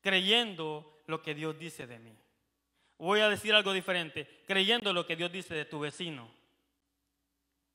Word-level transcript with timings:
creyendo 0.00 1.00
lo 1.06 1.22
que 1.22 1.34
Dios 1.34 1.58
dice 1.58 1.86
de 1.86 1.98
mí. 1.98 2.16
Voy 2.98 3.20
a 3.20 3.28
decir 3.28 3.54
algo 3.54 3.72
diferente, 3.72 4.42
creyendo 4.46 4.92
lo 4.92 5.06
que 5.06 5.16
Dios 5.16 5.30
dice 5.30 5.54
de 5.54 5.64
tu 5.64 5.80
vecino. 5.80 6.30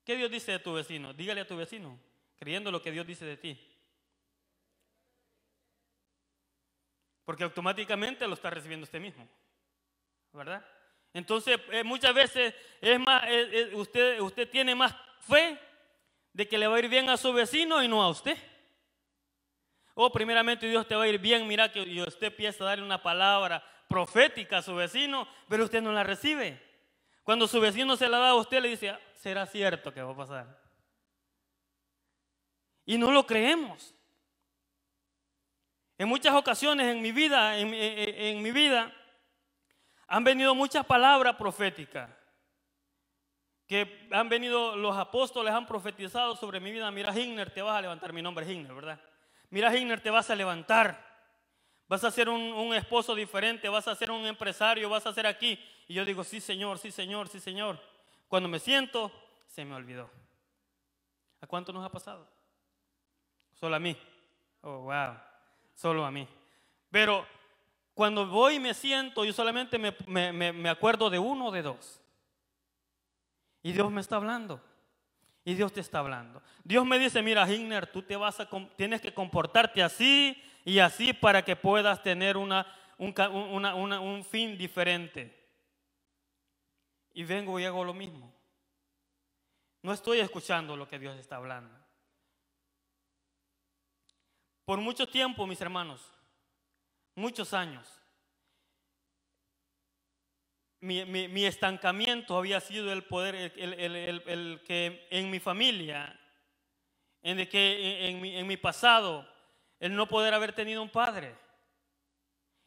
¿Qué 0.03 0.17
Dios 0.17 0.29
dice 0.29 0.51
de 0.51 0.59
tu 0.59 0.73
vecino? 0.73 1.13
Dígale 1.13 1.41
a 1.41 1.47
tu 1.47 1.55
vecino, 1.55 1.97
creyendo 2.37 2.71
lo 2.71 2.81
que 2.81 2.91
Dios 2.91 3.07
dice 3.07 3.25
de 3.25 3.37
ti. 3.37 3.57
Porque 7.23 7.43
automáticamente 7.43 8.27
lo 8.27 8.33
está 8.33 8.49
recibiendo 8.49 8.83
usted 8.83 8.99
mismo. 8.99 9.27
¿Verdad? 10.33 10.65
Entonces, 11.13 11.59
eh, 11.71 11.83
muchas 11.83 12.13
veces 12.13 12.53
es 12.81 12.99
más, 12.99 13.23
eh, 13.25 13.49
eh, 13.51 13.75
usted, 13.75 14.19
usted 14.19 14.49
tiene 14.49 14.75
más 14.75 14.93
fe 15.19 15.57
de 16.33 16.47
que 16.47 16.57
le 16.57 16.67
va 16.67 16.75
a 16.75 16.79
ir 16.79 16.89
bien 16.89 17.09
a 17.09 17.17
su 17.17 17.31
vecino 17.31 17.81
y 17.81 17.87
no 17.87 18.03
a 18.03 18.09
usted. 18.09 18.35
O 19.95 20.11
primeramente 20.11 20.67
Dios 20.67 20.87
te 20.87 20.95
va 20.95 21.03
a 21.03 21.07
ir 21.07 21.19
bien, 21.19 21.47
mira 21.47 21.71
que 21.71 22.01
usted 22.01 22.27
empieza 22.27 22.63
a 22.63 22.67
darle 22.67 22.83
una 22.83 23.01
palabra 23.01 23.63
profética 23.87 24.57
a 24.57 24.61
su 24.63 24.73
vecino, 24.73 25.27
pero 25.47 25.65
usted 25.65 25.81
no 25.81 25.91
la 25.91 26.03
recibe. 26.03 26.59
Cuando 27.23 27.47
su 27.47 27.61
vecino 27.61 27.95
se 27.95 28.09
la 28.09 28.17
da 28.17 28.29
a 28.29 28.35
usted, 28.35 28.61
le 28.61 28.69
dice, 28.69 28.97
será 29.15 29.45
cierto 29.45 29.93
que 29.93 30.01
va 30.01 30.11
a 30.11 30.17
pasar. 30.17 30.63
Y 32.85 32.97
no 32.97 33.11
lo 33.11 33.25
creemos. 33.25 33.93
En 35.97 36.09
muchas 36.09 36.33
ocasiones 36.33 36.87
en 36.87 37.01
mi 37.01 37.11
vida, 37.11 37.57
en, 37.57 38.41
mi 38.41 38.51
vida, 38.51 38.91
han 40.07 40.23
venido 40.23 40.55
muchas 40.55 40.85
palabras 40.85 41.35
proféticas 41.35 42.09
que 43.67 44.09
han 44.11 44.27
venido 44.27 44.75
los 44.75 44.97
apóstoles, 44.97 45.53
han 45.53 45.65
profetizado 45.65 46.35
sobre 46.35 46.59
mi 46.59 46.71
vida. 46.71 46.91
Mira, 46.91 47.17
Higner, 47.17 47.51
te 47.51 47.61
vas 47.61 47.77
a 47.77 47.81
levantar, 47.81 48.11
mi 48.11 48.21
nombre 48.21 48.51
Higner, 48.51 48.73
¿verdad? 48.73 48.99
Mira, 49.53 49.71
Higner, 49.71 50.01
te 50.01 50.09
vas 50.09 50.31
a 50.31 50.35
levantar. 50.35 50.97
Vas 51.87 52.03
a 52.03 52.09
ser 52.09 52.27
un, 52.27 52.73
esposo 52.73 53.13
diferente, 53.13 53.69
vas 53.69 53.87
a 53.87 53.93
ser 53.93 54.09
un 54.09 54.25
empresario, 54.25 54.89
vas 54.89 55.05
a 55.05 55.13
ser 55.13 55.27
aquí. 55.27 55.63
Y 55.87 55.93
yo 55.93 56.03
digo, 56.03 56.23
sí, 56.23 56.41
Señor, 56.41 56.79
sí, 56.79 56.89
Señor, 56.89 57.27
sí, 57.29 57.39
Señor. 57.39 57.79
Cuando 58.27 58.49
me 58.49 58.57
siento, 58.57 59.11
se 59.45 59.63
me 59.63 59.75
olvidó. 59.75 60.09
¿A 61.39 61.45
cuánto 61.45 61.71
nos 61.71 61.85
ha 61.85 61.91
pasado? 61.91 62.27
Solo 63.53 63.75
a 63.75 63.79
mí. 63.79 63.95
Oh, 64.61 64.85
wow. 64.85 65.19
Solo 65.75 66.03
a 66.03 66.09
mí. 66.09 66.27
Pero 66.89 67.23
cuando 67.93 68.25
voy 68.25 68.55
y 68.55 68.59
me 68.59 68.73
siento, 68.73 69.23
yo 69.23 69.33
solamente 69.33 69.77
me, 69.77 70.69
acuerdo 70.69 71.11
de 71.11 71.19
uno 71.19 71.49
o 71.49 71.51
de 71.51 71.61
dos. 71.61 72.01
Y 73.61 73.71
Dios 73.71 73.91
me 73.91 74.01
está 74.01 74.15
hablando. 74.15 74.59
Y 75.45 75.55
Dios 75.55 75.73
te 75.73 75.81
está 75.81 75.99
hablando. 75.99 76.41
Dios 76.63 76.85
me 76.85 76.97
dice, 76.97 77.21
mira, 77.21 77.47
Higner, 77.47 77.87
tú 77.87 78.01
te 78.01 78.15
vas 78.15 78.39
a, 78.39 78.49
tienes 78.75 79.01
que 79.01 79.13
comportarte 79.13 79.83
así 79.83 80.41
y 80.63 80.79
así 80.79 81.11
para 81.11 81.43
que 81.43 81.55
puedas 81.55 82.01
tener 82.01 82.37
una, 82.37 82.65
un, 82.97 83.65
un 83.65 84.23
fin 84.23 84.57
diferente. 84.57 85.41
Y 87.13 87.23
vengo 87.23 87.59
y 87.59 87.65
hago 87.65 87.83
lo 87.83 87.93
mismo. 87.93 88.33
No 89.81 89.91
estoy 89.91 90.19
escuchando 90.19 90.77
lo 90.77 90.87
que 90.87 90.97
Dios 90.97 91.17
está 91.17 91.35
hablando. 91.35 91.77
Por 94.63 94.79
mucho 94.79 95.07
tiempo, 95.07 95.45
mis 95.45 95.59
hermanos, 95.59 96.09
muchos 97.15 97.53
años, 97.53 98.02
mi, 100.83 101.45
estancamiento 101.45 102.37
había 102.37 102.59
sido 102.59 102.91
el 102.91 103.03
poder, 103.03 103.53
el, 103.55 104.61
que 104.65 105.07
en 105.09 105.29
mi 105.29 105.39
familia, 105.39 106.19
en, 107.21 107.47
que 107.47 108.09
en, 108.09 108.47
mi, 108.47 108.57
pasado, 108.57 109.25
el 109.79 109.95
no 109.95 110.07
poder 110.07 110.33
haber 110.33 110.51
tenido 110.51 110.81
un 110.81 110.89
padre. 110.89 111.35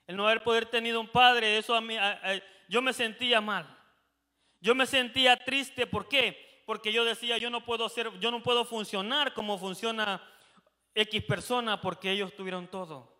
El 0.07 0.17
no 0.17 0.27
haber 0.27 0.43
poder 0.43 0.67
tenido 0.67 0.99
un 0.99 1.09
padre, 1.09 1.59
eso 1.59 1.75
a 1.75 1.81
mí, 1.83 1.97
yo 2.69 2.81
me 2.81 2.95
sentía 2.95 3.41
mal. 3.41 3.67
Yo 4.61 4.75
me 4.75 4.87
sentía 4.87 5.37
triste, 5.37 5.87
¿por 5.87 6.09
qué? 6.09 6.63
Porque 6.65 6.93
yo 6.93 7.05
decía, 7.05 7.37
yo 7.37 7.51
no 7.51 7.65
puedo 7.67 7.85
hacer, 7.85 8.11
yo 8.19 8.31
no 8.31 8.43
puedo 8.43 8.65
funcionar 8.65 9.35
como 9.35 9.59
funciona 9.59 10.23
X 10.95 11.23
persona 11.25 11.81
porque 11.83 12.13
ellos 12.13 12.35
tuvieron 12.35 12.67
todo. 12.69 13.16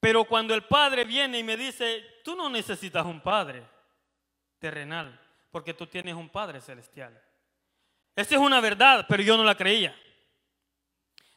Pero 0.00 0.24
cuando 0.24 0.54
el 0.54 0.64
Padre 0.64 1.04
viene 1.04 1.38
y 1.38 1.44
me 1.44 1.56
dice, 1.56 2.02
tú 2.24 2.34
no 2.34 2.48
necesitas 2.48 3.04
un 3.04 3.20
Padre 3.20 3.62
terrenal, 4.58 5.20
porque 5.50 5.74
tú 5.74 5.86
tienes 5.86 6.14
un 6.14 6.30
Padre 6.30 6.60
celestial. 6.60 7.22
Esa 8.16 8.34
es 8.34 8.40
una 8.40 8.60
verdad, 8.60 9.04
pero 9.08 9.22
yo 9.22 9.36
no 9.36 9.44
la 9.44 9.54
creía. 9.54 9.94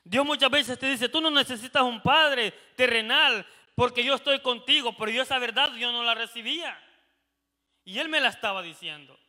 Dios 0.05 0.25
muchas 0.25 0.49
veces 0.49 0.79
te 0.79 0.87
dice, 0.87 1.09
tú 1.09 1.21
no 1.21 1.29
necesitas 1.29 1.83
un 1.83 2.01
Padre 2.01 2.51
terrenal, 2.75 3.45
porque 3.75 4.03
yo 4.03 4.15
estoy 4.15 4.39
contigo, 4.39 4.95
pero 4.97 5.11
yo 5.11 5.23
esa 5.23 5.39
verdad 5.39 5.73
yo 5.75 5.91
no 5.91 6.03
la 6.03 6.15
recibía. 6.15 6.77
Y 7.85 7.99
Él 7.99 8.07
me 8.07 8.21
la 8.21 8.29
estaba 8.29 8.61
diciendo. 8.61 9.19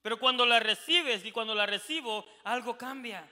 Pero 0.00 0.18
cuando 0.18 0.46
la 0.46 0.60
recibes 0.60 1.24
y 1.24 1.32
cuando 1.32 1.54
la 1.54 1.66
recibo, 1.66 2.26
algo 2.44 2.76
cambia. 2.76 3.28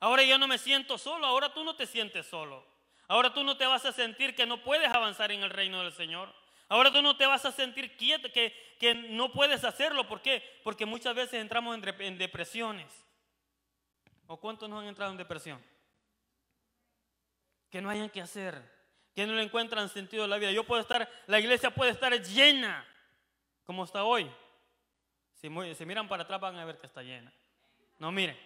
Ahora 0.00 0.22
yo 0.22 0.38
no 0.38 0.48
me 0.48 0.58
siento 0.58 0.98
solo, 0.98 1.26
ahora 1.26 1.52
tú 1.52 1.62
no 1.64 1.76
te 1.76 1.86
sientes 1.86 2.26
solo. 2.26 2.64
Ahora 3.10 3.34
tú 3.34 3.42
no 3.42 3.56
te 3.56 3.66
vas 3.66 3.84
a 3.84 3.90
sentir 3.90 4.36
que 4.36 4.46
no 4.46 4.62
puedes 4.62 4.88
avanzar 4.88 5.32
en 5.32 5.42
el 5.42 5.50
reino 5.50 5.82
del 5.82 5.92
Señor. 5.92 6.32
Ahora 6.68 6.92
tú 6.92 7.02
no 7.02 7.16
te 7.16 7.26
vas 7.26 7.44
a 7.44 7.50
sentir 7.50 7.96
quieto, 7.96 8.30
que, 8.30 8.54
que 8.78 8.94
no 8.94 9.32
puedes 9.32 9.64
hacerlo. 9.64 10.06
¿Por 10.06 10.22
qué? 10.22 10.60
Porque 10.62 10.86
muchas 10.86 11.16
veces 11.16 11.40
entramos 11.40 11.76
en, 11.98 12.18
depresiones. 12.18 12.86
¿O 14.28 14.36
cuántos 14.36 14.68
nos 14.70 14.80
han 14.80 14.86
entrado 14.86 15.10
en 15.10 15.16
depresión? 15.16 15.60
Que 17.68 17.82
no 17.82 17.90
hayan 17.90 18.10
que 18.10 18.20
hacer, 18.20 18.62
que 19.12 19.26
no 19.26 19.32
le 19.34 19.42
encuentran 19.42 19.88
sentido 19.88 20.22
a 20.22 20.28
la 20.28 20.38
vida. 20.38 20.52
Yo 20.52 20.62
puedo 20.62 20.80
estar, 20.80 21.10
la 21.26 21.40
iglesia 21.40 21.74
puede 21.74 21.90
estar 21.90 22.12
llena, 22.22 22.86
como 23.64 23.82
está 23.82 24.04
hoy. 24.04 24.30
Si, 25.34 25.48
si 25.74 25.84
miran 25.84 26.08
para 26.08 26.22
atrás 26.22 26.40
van 26.40 26.56
a 26.56 26.64
ver 26.64 26.78
que 26.78 26.86
está 26.86 27.02
llena. 27.02 27.32
No 27.98 28.12
miren 28.12 28.38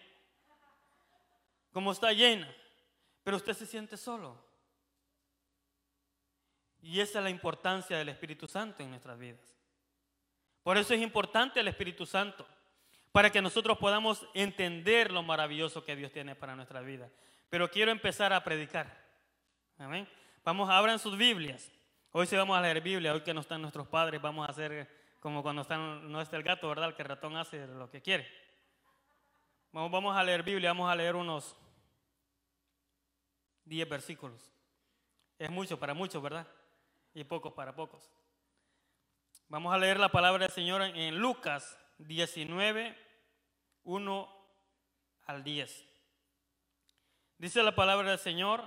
como 1.75 1.91
está 1.91 2.13
llena, 2.13 2.49
pero 3.25 3.37
usted 3.37 3.53
se 3.53 3.67
siente 3.67 3.97
solo. 3.97 4.54
Y 6.85 7.01
esa 7.01 7.19
es 7.19 7.25
la 7.25 7.31
importancia 7.31 7.97
del 7.97 8.11
Espíritu 8.11 8.47
Santo 8.47 8.83
en 8.83 8.91
nuestras 8.91 9.19
vidas. 9.19 9.57
Por 10.63 10.77
eso 10.77 10.93
es 10.93 11.01
importante 11.01 11.59
el 11.59 11.69
Espíritu 11.69 12.05
Santo, 12.05 12.47
para 13.11 13.31
que 13.31 13.41
nosotros 13.41 13.79
podamos 13.79 14.27
entender 14.35 15.11
lo 15.11 15.23
maravilloso 15.23 15.83
que 15.83 15.97
Dios 15.97 16.13
tiene 16.13 16.35
para 16.35 16.55
nuestra 16.55 16.83
vida. 16.83 17.09
Pero 17.49 17.71
quiero 17.71 17.91
empezar 17.91 18.35
a 18.35 18.45
predicar. 18.45 19.03
Amén. 19.79 20.07
Vamos, 20.45 20.69
abran 20.69 20.99
sus 20.99 21.17
Biblias. 21.17 21.73
Hoy 22.13 22.27
sí 22.27 22.37
vamos 22.37 22.57
a 22.57 22.61
leer 22.61 22.83
Biblia, 22.83 23.15
hoy 23.15 23.23
que 23.23 23.33
no 23.33 23.41
están 23.41 23.63
nuestros 23.63 23.89
padres, 23.89 24.21
vamos 24.21 24.47
a 24.47 24.51
hacer 24.51 25.17
como 25.21 25.43
cuando 25.43 25.65
no 25.65 26.21
está 26.21 26.37
el 26.37 26.43
gato, 26.43 26.69
¿verdad? 26.69 26.91
El 26.91 26.95
que 26.95 27.03
el 27.03 27.09
ratón 27.09 27.35
hace 27.39 27.67
lo 27.67 27.89
que 27.89 28.03
quiere. 28.03 28.31
Vamos, 29.73 29.91
vamos 29.91 30.15
a 30.15 30.23
leer 30.23 30.43
Biblia, 30.43 30.71
vamos 30.71 30.91
a 30.91 30.95
leer 30.95 31.17
unos 31.17 31.57
10 33.65 33.89
versículos. 33.89 34.53
Es 35.39 35.51
mucho 35.51 35.79
para 35.79 35.95
muchos, 35.95 36.23
¿verdad? 36.23 36.47
Y 37.15 37.25
pocos 37.25 37.53
para 37.53 37.75
pocos. 37.75 38.11
Vamos 39.49 39.73
a 39.73 39.79
leer 39.79 40.01
la 40.01 40.11
palabra 40.11 40.47
del 40.47 40.53
Señor 40.53 40.83
en 40.83 41.19
Lucas 41.19 41.79
19, 41.99 42.99
1 43.85 44.29
al 45.27 45.45
10. 45.45 45.85
Dice 47.39 47.63
la 47.63 47.75
palabra 47.75 48.11
del 48.11 48.19
Señor, 48.19 48.65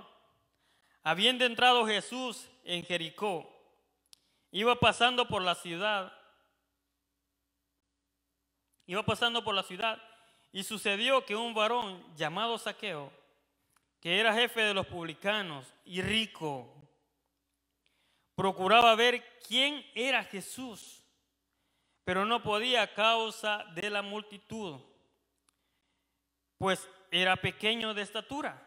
habiendo 1.02 1.44
entrado 1.44 1.86
Jesús 1.86 2.48
en 2.64 2.84
Jericó, 2.84 3.54
iba 4.50 4.76
pasando 4.76 5.28
por 5.28 5.42
la 5.42 5.54
ciudad, 5.54 6.12
iba 8.86 9.02
pasando 9.02 9.44
por 9.44 9.54
la 9.54 9.62
ciudad, 9.62 10.02
y 10.52 10.62
sucedió 10.62 11.26
que 11.26 11.36
un 11.36 11.52
varón 11.52 12.02
llamado 12.16 12.56
Saqueo, 12.56 13.12
que 14.00 14.20
era 14.20 14.32
jefe 14.32 14.62
de 14.62 14.72
los 14.72 14.86
publicanos 14.86 15.66
y 15.84 16.00
rico, 16.00 16.77
procuraba 18.38 18.94
ver 18.94 19.40
quién 19.48 19.84
era 19.96 20.22
Jesús, 20.22 21.02
pero 22.04 22.24
no 22.24 22.40
podía 22.40 22.82
a 22.82 22.94
causa 22.94 23.64
de 23.74 23.90
la 23.90 24.00
multitud, 24.00 24.78
pues 26.56 26.88
era 27.10 27.34
pequeño 27.34 27.94
de 27.94 28.02
estatura. 28.02 28.64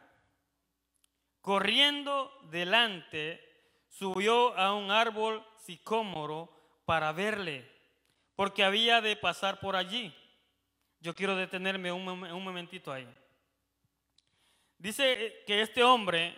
Corriendo 1.40 2.38
delante, 2.52 3.40
subió 3.88 4.58
a 4.58 4.76
un 4.76 4.92
árbol 4.92 5.42
sicómoro 5.60 6.50
para 6.84 7.14
verle, 7.14 7.66
porque 8.36 8.66
había 8.66 9.00
de 9.00 9.16
pasar 9.16 9.62
por 9.62 9.78
allí. 9.78 10.14
Yo 11.00 11.16
quiero 11.16 11.38
detenerme 11.38 11.94
un, 11.94 12.06
un 12.06 12.44
momentito 12.44 12.92
ahí. 12.92 13.08
Dice 14.78 15.46
que 15.48 15.62
este 15.62 15.82
hombre, 15.82 16.38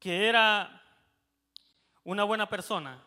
que 0.00 0.28
era 0.28 0.79
una 2.04 2.24
buena 2.24 2.48
persona, 2.48 3.02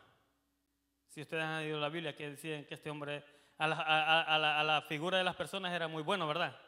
si 1.08 1.22
ustedes 1.22 1.44
han 1.44 1.62
leído 1.62 1.80
la 1.80 1.90
Biblia, 1.90 2.16
que 2.16 2.32
decían 2.32 2.66
que 2.66 2.76
este 2.76 2.90
hombre 2.90 3.24
a 3.58 3.68
la, 3.68 4.86
figura 4.88 5.18
de 5.18 5.24
las 5.24 5.36
personas 5.36 5.72
era 5.74 5.88
muy 5.88 6.04
bueno, 6.04 6.28
¿verdad? 6.28 6.60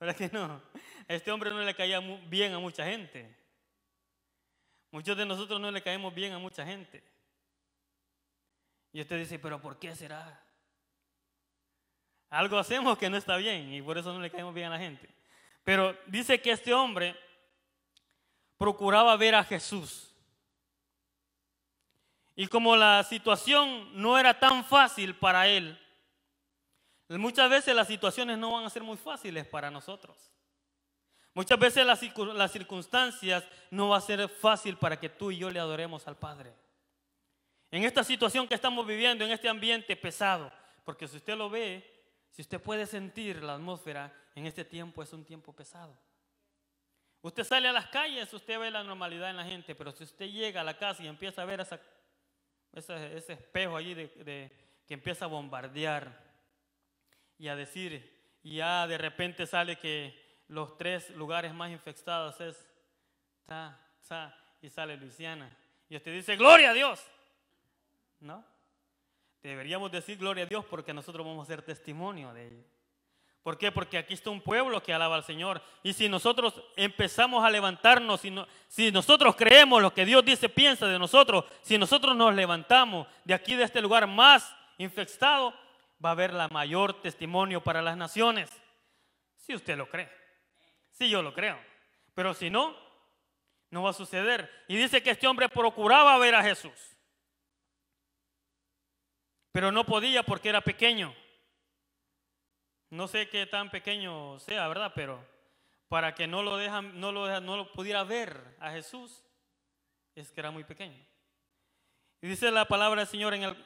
¿Verdad 0.00 0.16
que 0.16 0.28
no? 0.32 0.62
A 1.08 1.14
este 1.14 1.30
hombre 1.30 1.50
no 1.50 1.60
le 1.60 1.74
caía 1.74 2.00
bien 2.28 2.52
a 2.52 2.58
mucha 2.58 2.84
gente. 2.84 3.34
Muchos 4.90 5.16
de 5.16 5.26
nosotros 5.26 5.60
no 5.60 5.70
le 5.70 5.82
caemos 5.82 6.14
bien 6.14 6.32
a 6.32 6.38
mucha 6.38 6.64
gente. 6.64 7.02
Y 8.92 9.00
usted 9.00 9.18
dice, 9.18 9.38
pero 9.38 9.60
¿por 9.60 9.78
qué 9.78 9.94
será? 9.94 10.42
Algo 12.30 12.58
hacemos 12.58 12.98
que 12.98 13.08
no 13.08 13.16
está 13.16 13.36
bien 13.36 13.72
y 13.72 13.82
por 13.82 13.98
eso 13.98 14.12
no 14.12 14.20
le 14.20 14.30
caemos 14.30 14.54
bien 14.54 14.66
a 14.68 14.70
la 14.70 14.78
gente. 14.78 15.08
Pero 15.64 15.96
dice 16.06 16.40
que 16.40 16.50
este 16.50 16.72
hombre 16.72 17.14
procuraba 18.56 19.16
ver 19.16 19.34
a 19.34 19.44
Jesús. 19.44 20.15
Y 22.36 22.48
como 22.48 22.76
la 22.76 23.02
situación 23.02 23.90
no 24.00 24.18
era 24.18 24.38
tan 24.38 24.62
fácil 24.62 25.16
para 25.16 25.48
él, 25.48 25.80
muchas 27.08 27.48
veces 27.48 27.74
las 27.74 27.88
situaciones 27.88 28.36
no 28.36 28.52
van 28.52 28.66
a 28.66 28.70
ser 28.70 28.82
muy 28.82 28.98
fáciles 28.98 29.46
para 29.46 29.70
nosotros. 29.70 30.30
Muchas 31.32 31.58
veces 31.58 31.86
las, 31.86 32.52
circunstancias 32.52 33.44
no 33.70 33.88
va 33.88 33.96
a 33.96 34.02
ser 34.02 34.28
fácil 34.28 34.76
para 34.76 34.98
que 34.98 35.08
tú 35.08 35.30
y 35.30 35.38
yo 35.38 35.50
le 35.50 35.58
adoremos 35.58 36.06
al 36.06 36.16
Padre. 36.16 36.54
En 37.70 37.84
esta 37.84 38.04
situación 38.04 38.46
que 38.46 38.54
estamos 38.54 38.86
viviendo, 38.86 39.24
en 39.24 39.32
este 39.32 39.48
ambiente 39.48 39.96
pesado, 39.96 40.52
porque 40.84 41.08
si 41.08 41.16
usted 41.16 41.36
lo 41.36 41.48
ve, 41.48 41.84
si 42.30 42.42
usted 42.42 42.60
puede 42.60 42.86
sentir 42.86 43.42
la 43.42 43.54
atmósfera, 43.54 44.14
en 44.34 44.46
este 44.46 44.64
tiempo 44.64 45.02
es 45.02 45.12
un 45.12 45.24
tiempo 45.24 45.54
pesado. 45.54 45.96
Usted 47.22 47.44
sale 47.44 47.68
a 47.68 47.72
las 47.72 47.88
calles, 47.88 48.32
usted 48.32 48.58
ve 48.58 48.70
la 48.70 48.82
normalidad 48.82 49.30
en 49.30 49.36
la 49.36 49.44
gente, 49.44 49.74
pero 49.74 49.92
si 49.92 50.04
usted 50.04 50.26
llega 50.26 50.60
a 50.60 50.64
la 50.64 50.78
casa 50.78 51.02
y 51.02 51.06
empieza 51.06 51.42
a 51.42 51.44
ver 51.44 51.60
esa, 51.60 51.80
ese, 52.76 53.32
espejo 53.32 53.76
allí 53.76 53.94
de, 53.94 54.52
que 54.86 54.94
empieza 54.94 55.24
a 55.24 55.28
bombardear 55.28 56.24
y 57.38 57.48
a 57.48 57.56
decir, 57.56 58.38
y 58.42 58.56
ya 58.56 58.86
de 58.86 58.98
repente 58.98 59.46
sale 59.46 59.78
que 59.78 60.14
los 60.48 60.76
tres 60.76 61.10
lugares 61.10 61.52
más 61.54 61.70
infectados 61.70 62.40
es 62.40 62.68
ta, 63.46 63.80
ta, 64.06 64.36
y 64.60 64.68
sale 64.68 64.96
Luisiana. 64.96 65.50
Y 65.88 65.96
usted 65.96 66.12
dice, 66.12 66.36
gloria 66.36 66.70
a 66.70 66.74
Dios. 66.74 67.04
¿No? 68.20 68.44
Deberíamos 69.42 69.90
decir 69.92 70.18
gloria 70.18 70.44
a 70.44 70.46
Dios 70.46 70.64
porque 70.64 70.92
nosotros 70.92 71.26
vamos 71.26 71.46
a 71.46 71.52
ser 71.52 71.62
testimonio 71.62 72.32
de 72.32 72.46
ello. 72.46 72.64
¿Por 73.46 73.56
qué? 73.56 73.70
Porque 73.70 73.96
aquí 73.96 74.14
está 74.14 74.30
un 74.30 74.40
pueblo 74.40 74.82
que 74.82 74.92
alaba 74.92 75.14
al 75.14 75.22
Señor. 75.22 75.62
Y 75.84 75.92
si 75.92 76.08
nosotros 76.08 76.60
empezamos 76.74 77.44
a 77.44 77.48
levantarnos, 77.48 78.20
si, 78.66 78.90
nosotros 78.90 79.36
creemos 79.36 79.80
lo 79.80 79.94
que 79.94 80.04
Dios 80.04 80.24
dice, 80.24 80.48
piensa 80.48 80.88
de 80.88 80.98
nosotros, 80.98 81.44
si 81.62 81.78
nosotros 81.78 82.16
nos 82.16 82.34
levantamos 82.34 83.06
de 83.22 83.34
aquí, 83.34 83.54
de 83.54 83.62
este 83.62 83.80
lugar 83.80 84.08
más 84.08 84.52
infectado, 84.78 85.54
va 86.04 86.08
a 86.08 86.12
haber 86.12 86.32
la 86.32 86.48
mayor 86.48 87.00
testimonio 87.00 87.62
para 87.62 87.82
las 87.82 87.96
naciones. 87.96 88.50
Si 89.36 89.54
usted 89.54 89.76
lo 89.76 89.88
cree. 89.88 90.10
Si 90.90 91.08
yo 91.08 91.22
lo 91.22 91.32
creo. 91.32 91.56
Pero 92.16 92.34
si 92.34 92.50
no, 92.50 92.74
no 93.70 93.84
va 93.84 93.90
a 93.90 93.92
suceder. 93.92 94.50
Y 94.66 94.76
dice 94.76 95.04
que 95.04 95.10
este 95.10 95.28
hombre 95.28 95.48
procuraba 95.48 96.18
ver 96.18 96.34
a 96.34 96.42
Jesús. 96.42 96.96
Pero 99.52 99.70
no 99.70 99.84
podía 99.84 100.24
porque 100.24 100.48
era 100.48 100.62
pequeño. 100.62 101.14
No 102.90 103.08
sé 103.08 103.28
qué 103.28 103.46
tan 103.46 103.70
pequeño 103.70 104.38
sea, 104.38 104.68
¿verdad? 104.68 104.92
Pero 104.94 105.24
para 105.88 106.14
que 106.14 106.26
no 106.26 106.42
lo, 106.42 106.56
dejan, 106.56 106.98
no 107.00 107.12
lo, 107.12 107.72
pudiera 107.72 108.04
ver 108.04 108.56
a 108.60 108.70
Jesús, 108.70 109.22
es 110.14 110.30
que 110.30 110.40
era 110.40 110.50
muy 110.50 110.64
pequeño. 110.64 111.04
Y 112.20 112.28
dice 112.28 112.50
la 112.50 112.66
palabra 112.66 113.00
del 113.00 113.08
Señor 113.08 113.34
en 113.34 113.44
el, 113.44 113.64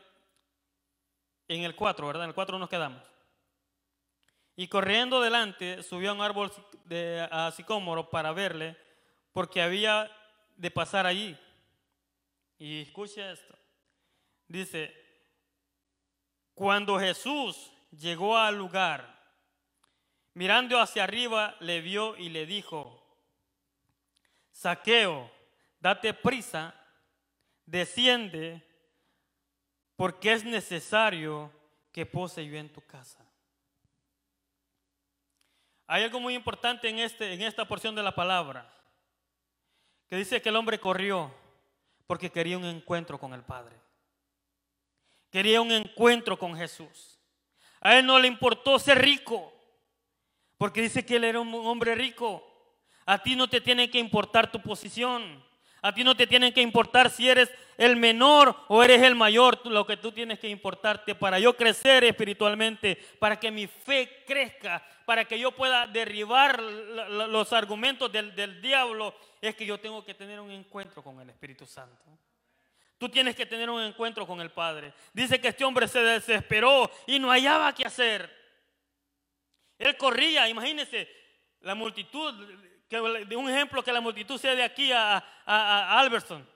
en 1.48 1.62
el 1.62 1.74
4, 1.74 2.06
¿verdad? 2.06 2.24
En 2.24 2.30
el 2.30 2.34
4 2.34 2.58
nos 2.58 2.68
quedamos. 2.68 3.06
Y 4.56 4.68
corriendo 4.68 5.20
delante 5.20 5.82
subió 5.82 6.10
a 6.10 6.14
un 6.14 6.20
árbol 6.20 6.52
de 6.84 7.26
a 7.30 7.50
sicómoro 7.52 8.10
para 8.10 8.32
verle, 8.32 8.76
porque 9.32 9.62
había 9.62 10.10
de 10.56 10.70
pasar 10.70 11.06
allí. 11.06 11.38
Y 12.58 12.82
escuche 12.82 13.32
esto. 13.32 13.56
Dice, 14.48 14.94
cuando 16.52 16.98
Jesús 16.98 17.72
llegó 17.90 18.36
al 18.36 18.56
lugar, 18.56 19.18
mirando 20.34 20.80
hacia 20.80 21.04
arriba, 21.04 21.56
le 21.60 21.80
vio 21.80 22.16
y 22.16 22.28
le 22.28 22.46
dijo, 22.46 23.00
Saqueo, 24.52 25.30
date 25.80 26.14
prisa, 26.14 26.74
desciende, 27.66 28.66
porque 29.96 30.32
es 30.32 30.44
necesario 30.44 31.52
que 31.92 32.06
pose 32.06 32.46
yo 32.46 32.56
en 32.56 32.72
tu 32.72 32.80
casa. 32.82 33.24
Hay 35.86 36.04
algo 36.04 36.20
muy 36.20 36.34
importante 36.34 36.88
en, 36.88 37.00
este, 37.00 37.32
en 37.32 37.42
esta 37.42 37.66
porción 37.66 37.94
de 37.94 38.02
la 38.02 38.14
palabra, 38.14 38.72
que 40.06 40.16
dice 40.16 40.40
que 40.40 40.48
el 40.48 40.56
hombre 40.56 40.78
corrió 40.78 41.34
porque 42.06 42.30
quería 42.30 42.58
un 42.58 42.64
encuentro 42.64 43.18
con 43.18 43.32
el 43.34 43.42
Padre. 43.42 43.76
Quería 45.30 45.60
un 45.60 45.70
encuentro 45.70 46.38
con 46.38 46.56
Jesús. 46.56 47.09
A 47.80 47.98
él 47.98 48.06
no 48.06 48.18
le 48.18 48.28
importó 48.28 48.78
ser 48.78 49.00
rico, 49.00 49.52
porque 50.58 50.82
dice 50.82 51.04
que 51.04 51.16
él 51.16 51.24
era 51.24 51.40
un 51.40 51.54
hombre 51.54 51.94
rico. 51.94 52.46
A 53.06 53.22
ti 53.22 53.34
no 53.34 53.48
te 53.48 53.60
tiene 53.60 53.90
que 53.90 53.98
importar 53.98 54.52
tu 54.52 54.60
posición. 54.60 55.42
A 55.82 55.94
ti 55.94 56.04
no 56.04 56.14
te 56.14 56.26
tiene 56.26 56.52
que 56.52 56.60
importar 56.60 57.08
si 57.08 57.28
eres 57.28 57.50
el 57.78 57.96
menor 57.96 58.54
o 58.68 58.84
eres 58.84 59.02
el 59.02 59.14
mayor. 59.14 59.66
Lo 59.66 59.86
que 59.86 59.96
tú 59.96 60.12
tienes 60.12 60.38
que 60.38 60.48
importarte 60.48 61.14
para 61.14 61.38
yo 61.38 61.56
crecer 61.56 62.04
espiritualmente, 62.04 62.96
para 63.18 63.40
que 63.40 63.50
mi 63.50 63.66
fe 63.66 64.24
crezca, 64.26 64.86
para 65.06 65.24
que 65.24 65.38
yo 65.38 65.52
pueda 65.52 65.86
derribar 65.86 66.60
los 66.60 67.52
argumentos 67.54 68.12
del, 68.12 68.34
del 68.36 68.60
diablo, 68.60 69.14
es 69.40 69.56
que 69.56 69.64
yo 69.64 69.80
tengo 69.80 70.04
que 70.04 70.14
tener 70.14 70.38
un 70.38 70.50
encuentro 70.50 71.02
con 71.02 71.18
el 71.20 71.30
Espíritu 71.30 71.64
Santo. 71.64 72.04
Tú 73.00 73.08
tienes 73.08 73.34
que 73.34 73.46
tener 73.46 73.70
un 73.70 73.80
encuentro 73.80 74.26
con 74.26 74.42
el 74.42 74.50
Padre. 74.50 74.92
Dice 75.14 75.40
que 75.40 75.48
este 75.48 75.64
hombre 75.64 75.88
se 75.88 76.02
desesperó 76.02 76.90
y 77.06 77.18
no 77.18 77.30
hallaba 77.30 77.74
qué 77.74 77.86
hacer. 77.86 78.30
Él 79.78 79.96
corría, 79.96 80.46
imagínense, 80.50 81.08
la 81.60 81.74
multitud, 81.74 82.46
de 82.90 83.36
un 83.36 83.48
ejemplo 83.48 83.82
que 83.82 83.90
la 83.90 84.02
multitud 84.02 84.38
sea 84.38 84.54
de 84.54 84.62
aquí 84.62 84.92
a, 84.92 85.16
a, 85.16 85.98
Alberson 85.98 86.46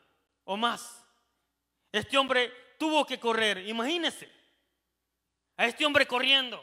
o 0.44 0.54
más. 0.54 1.02
Este 1.90 2.18
hombre 2.18 2.52
tuvo 2.78 3.06
que 3.06 3.18
correr, 3.18 3.66
imagínense, 3.66 4.30
a 5.56 5.64
este 5.64 5.86
hombre 5.86 6.06
corriendo 6.06 6.62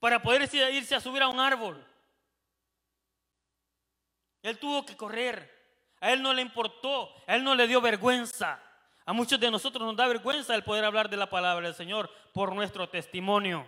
para 0.00 0.22
poder 0.22 0.48
irse 0.72 0.94
a 0.94 1.00
subir 1.00 1.20
a 1.20 1.28
un 1.28 1.38
árbol. 1.38 1.86
Él 4.40 4.58
tuvo 4.58 4.86
que 4.86 4.96
correr. 4.96 5.57
A 6.00 6.12
él 6.12 6.22
no 6.22 6.32
le 6.32 6.42
importó, 6.42 7.12
a 7.26 7.36
él 7.36 7.44
no 7.44 7.54
le 7.54 7.66
dio 7.66 7.80
vergüenza. 7.80 8.62
A 9.04 9.12
muchos 9.12 9.40
de 9.40 9.50
nosotros 9.50 9.86
nos 9.86 9.96
da 9.96 10.06
vergüenza 10.06 10.54
el 10.54 10.62
poder 10.62 10.84
hablar 10.84 11.08
de 11.08 11.16
la 11.16 11.30
palabra 11.30 11.66
del 11.66 11.74
Señor 11.74 12.10
por 12.32 12.54
nuestro 12.54 12.88
testimonio. 12.88 13.66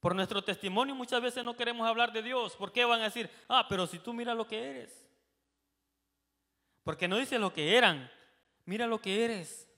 Por 0.00 0.14
nuestro 0.14 0.42
testimonio 0.42 0.94
muchas 0.94 1.20
veces 1.20 1.44
no 1.44 1.54
queremos 1.54 1.86
hablar 1.86 2.12
de 2.12 2.22
Dios. 2.22 2.56
¿Por 2.56 2.72
qué 2.72 2.84
van 2.84 3.00
a 3.00 3.04
decir, 3.04 3.30
ah, 3.48 3.66
pero 3.68 3.86
si 3.86 3.98
tú 3.98 4.14
mira 4.14 4.34
lo 4.34 4.46
que 4.46 4.70
eres? 4.70 5.06
Porque 6.82 7.06
no 7.06 7.18
dice 7.18 7.38
lo 7.38 7.52
que 7.52 7.76
eran, 7.76 8.10
mira 8.64 8.86
lo 8.86 9.00
que 9.00 9.24
eres. 9.24 9.68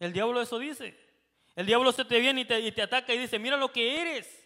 El 0.00 0.12
diablo 0.12 0.40
eso 0.40 0.58
dice. 0.58 0.98
El 1.54 1.66
diablo 1.66 1.92
se 1.92 2.06
te 2.06 2.18
viene 2.18 2.40
y 2.40 2.44
te, 2.46 2.58
y 2.60 2.72
te 2.72 2.82
ataca 2.82 3.12
y 3.12 3.18
dice, 3.18 3.38
mira 3.38 3.58
lo 3.58 3.70
que 3.70 4.00
eres. 4.00 4.41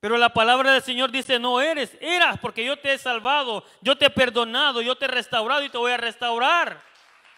Pero 0.00 0.16
la 0.16 0.30
palabra 0.30 0.72
del 0.72 0.82
Señor 0.82 1.10
dice, 1.10 1.38
no 1.38 1.60
eres, 1.60 1.96
eras, 2.00 2.38
porque 2.38 2.64
yo 2.64 2.78
te 2.78 2.94
he 2.94 2.98
salvado, 2.98 3.64
yo 3.82 3.96
te 3.96 4.06
he 4.06 4.10
perdonado, 4.10 4.80
yo 4.80 4.96
te 4.96 5.04
he 5.04 5.08
restaurado 5.08 5.62
y 5.62 5.68
te 5.68 5.76
voy 5.76 5.92
a 5.92 5.98
restaurar. 5.98 6.80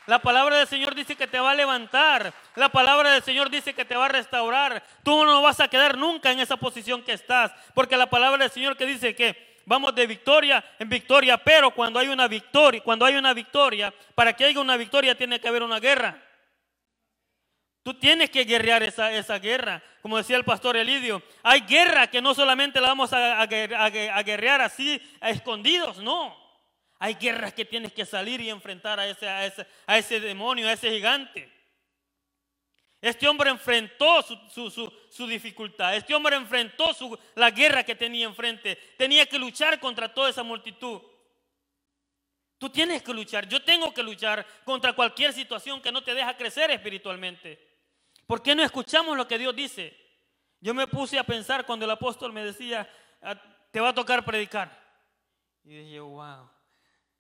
La 0.07 0.21
palabra 0.21 0.59
del 0.59 0.67
Señor 0.67 0.95
dice 0.95 1.17
que 1.17 1.27
te 1.27 1.39
va 1.39 1.53
a 1.53 1.55
levantar. 1.55 2.33
La 2.57 2.69
palabra 2.69 3.13
del 3.13 3.23
Señor 3.23 3.51
dice 3.51 3.73
que 3.75 3.85
te 3.85 3.97
va 3.97 4.07
a 4.07 4.09
restaurar. 4.09 4.83
Tú 5.05 5.25
no 5.25 5.43
vas 5.43 5.61
a 5.61 5.69
quedar 5.69 5.97
nunca 5.97 6.33
en 6.33 6.41
esa 6.41 6.57
posición 6.57 7.03
que 7.03 7.13
estás. 7.13 7.53
Porque 7.75 7.97
la 7.97 8.11
palabra 8.11 8.43
del 8.43 8.51
Señor 8.51 8.77
que 8.77 8.85
dice 8.85 9.15
que 9.15 9.61
vamos 9.65 9.95
de 9.95 10.09
victoria 10.09 10.65
en 10.81 10.89
victoria. 10.89 11.39
Pero 11.39 11.71
cuando 11.71 12.01
hay 12.01 12.09
una 12.09 12.27
victoria, 12.27 12.83
cuando 12.83 13.05
hay 13.05 13.15
una 13.15 13.33
victoria, 13.33 13.95
para 14.17 14.33
que 14.33 14.45
haya 14.45 14.61
una 14.61 14.77
victoria 14.77 15.17
tiene 15.17 15.41
que 15.41 15.47
haber 15.47 15.63
una 15.63 15.79
guerra. 15.79 16.21
Tú 17.83 17.95
tienes 17.95 18.31
que 18.31 18.45
guerrear 18.45 18.83
esa, 18.85 19.13
esa, 19.13 19.39
guerra. 19.39 19.83
Como 20.03 20.17
decía 20.17 20.37
el 20.37 20.45
pastor 20.45 20.77
Elidio, 20.77 21.21
hay 21.43 21.63
guerra 21.63 22.07
que 22.07 22.23
no 22.23 22.33
solamente 22.33 22.81
la 22.81 22.89
vamos 22.89 23.13
a, 23.13 23.41
a, 23.41 23.47
guerrear 23.47 24.61
así 24.61 25.01
a 25.21 25.31
escondidos, 25.31 25.99
no. 25.99 26.41
Hay 27.01 27.15
guerras 27.15 27.53
que 27.53 27.65
tienes 27.65 27.93
que 27.93 28.07
salir 28.07 28.41
y 28.41 28.51
enfrentar 28.51 29.01
a 29.01 29.09
ese, 29.09 29.29
a 29.29 29.45
ese, 29.45 29.67
a 29.87 29.99
ese 29.99 30.21
demonio, 30.21 30.69
a 30.69 30.73
ese 30.73 30.91
gigante. 30.91 31.51
Este 33.01 33.27
hombre 33.27 33.51
enfrentó 33.51 34.23
su, 34.23 34.71
su, 34.71 34.93
su, 35.11 35.27
dificultad. 35.27 35.97
Este 35.97 36.15
hombre 36.15 36.37
enfrentó 36.37 36.89
la 37.35 37.51
guerra 37.51 37.83
que 37.83 37.97
tenía 37.97 38.27
enfrente. 38.27 38.77
Tenía 38.97 39.27
que 39.27 39.41
luchar 39.41 39.81
contra 39.81 40.15
toda 40.15 40.31
esa 40.31 40.45
multitud. 40.45 41.03
Tú 42.59 42.71
tienes 42.71 43.03
que 43.03 43.13
luchar. 43.13 43.49
Yo 43.49 43.61
tengo 43.65 43.93
que 43.93 44.05
luchar 44.05 44.47
contra 44.65 44.93
cualquier 44.93 45.33
situación 45.33 45.83
que 45.83 45.91
no 45.91 46.05
te 46.05 46.15
deja 46.15 46.37
crecer 46.37 46.71
espiritualmente. 46.71 47.72
¿Por 48.33 48.43
qué 48.43 48.55
no 48.55 48.63
escuchamos 48.63 49.15
lo 49.15 49.29
que 49.29 49.37
Dios 49.37 49.55
dice? 49.55 49.95
Yo 50.59 50.73
me 50.73 50.87
puse 50.87 51.19
a 51.19 51.23
pensar 51.23 51.67
cuando 51.67 51.85
el 51.85 51.91
apóstol 51.91 52.33
me 52.33 52.43
decía, 52.43 52.89
"Ah, 53.21 53.39
te 53.71 53.79
va 53.79 53.91
a 53.91 53.95
tocar 53.95 54.25
predicar. 54.25 54.71
Y 55.63 55.77
dije, 55.77 56.01
wow. 56.01 56.49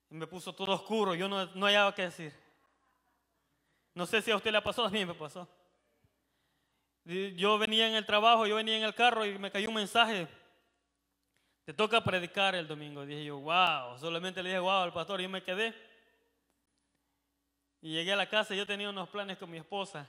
Me 0.08 0.26
puso 0.26 0.54
todo 0.54 0.72
oscuro, 0.72 1.14
yo 1.14 1.28
no, 1.28 1.44
no 1.54 1.66
hallaba 1.66 1.94
qué 1.94 2.04
decir. 2.04 2.32
No 3.92 4.06
sé 4.06 4.22
si 4.22 4.30
a 4.30 4.36
usted 4.36 4.52
le 4.52 4.62
pasado, 4.62 4.86
a 4.88 4.90
mí 4.90 5.04
me 5.04 5.12
pasó. 5.12 5.46
Yo 7.04 7.58
venía 7.58 7.86
en 7.88 7.94
el 7.94 8.06
trabajo, 8.06 8.46
yo 8.46 8.56
venía 8.56 8.78
en 8.78 8.84
el 8.84 8.94
carro 8.94 9.26
y 9.26 9.38
me 9.38 9.50
cayó 9.50 9.68
un 9.68 9.74
mensaje. 9.74 10.26
Te 11.66 11.74
toca 11.74 12.02
predicar 12.02 12.54
el 12.54 12.66
domingo. 12.66 13.04
Dije 13.04 13.26
yo, 13.26 13.38
wow. 13.38 13.98
Solamente 13.98 14.42
le 14.42 14.48
dije, 14.48 14.60
wow, 14.60 14.84
al 14.84 14.94
pastor. 14.94 15.20
Y 15.20 15.24
yo 15.24 15.28
me 15.28 15.42
quedé. 15.42 15.74
Y 17.82 17.92
llegué 17.92 18.14
a 18.14 18.16
la 18.16 18.30
casa 18.30 18.54
y 18.54 18.56
yo 18.56 18.66
tenía 18.66 18.88
unos 18.88 19.10
planes 19.10 19.36
con 19.36 19.50
mi 19.50 19.58
esposa. 19.58 20.08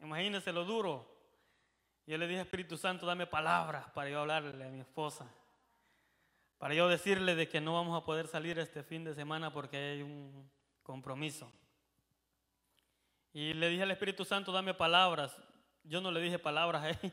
Imagínense 0.00 0.52
lo 0.52 0.64
duro. 0.64 1.06
Yo 2.06 2.16
le 2.16 2.26
dije, 2.26 2.40
Espíritu 2.40 2.76
Santo, 2.76 3.04
dame 3.04 3.26
palabras 3.26 3.90
para 3.90 4.08
yo 4.08 4.20
hablarle 4.20 4.64
a 4.64 4.68
mi 4.70 4.80
esposa. 4.80 5.30
Para 6.56 6.74
yo 6.74 6.88
decirle 6.88 7.34
de 7.34 7.48
que 7.48 7.60
no 7.60 7.74
vamos 7.74 8.00
a 8.00 8.04
poder 8.04 8.26
salir 8.26 8.58
este 8.58 8.82
fin 8.82 9.04
de 9.04 9.14
semana 9.14 9.52
porque 9.52 9.76
hay 9.76 10.02
un 10.02 10.50
compromiso. 10.82 11.52
Y 13.32 13.52
le 13.52 13.68
dije 13.68 13.82
al 13.82 13.90
Espíritu 13.90 14.24
Santo, 14.24 14.52
dame 14.52 14.74
palabras. 14.74 15.36
Yo 15.84 16.00
no 16.00 16.10
le 16.10 16.20
dije 16.20 16.38
palabras 16.38 16.82
a 16.82 16.90
él. 16.90 17.12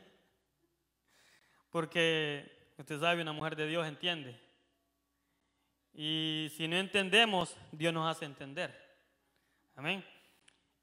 Porque 1.70 2.70
usted 2.78 2.98
sabe, 2.98 3.22
una 3.22 3.32
mujer 3.32 3.54
de 3.54 3.66
Dios 3.66 3.86
entiende. 3.86 4.40
Y 5.92 6.50
si 6.56 6.66
no 6.68 6.76
entendemos, 6.76 7.56
Dios 7.70 7.92
nos 7.92 8.10
hace 8.10 8.24
entender. 8.24 8.74
Amén. 9.74 10.04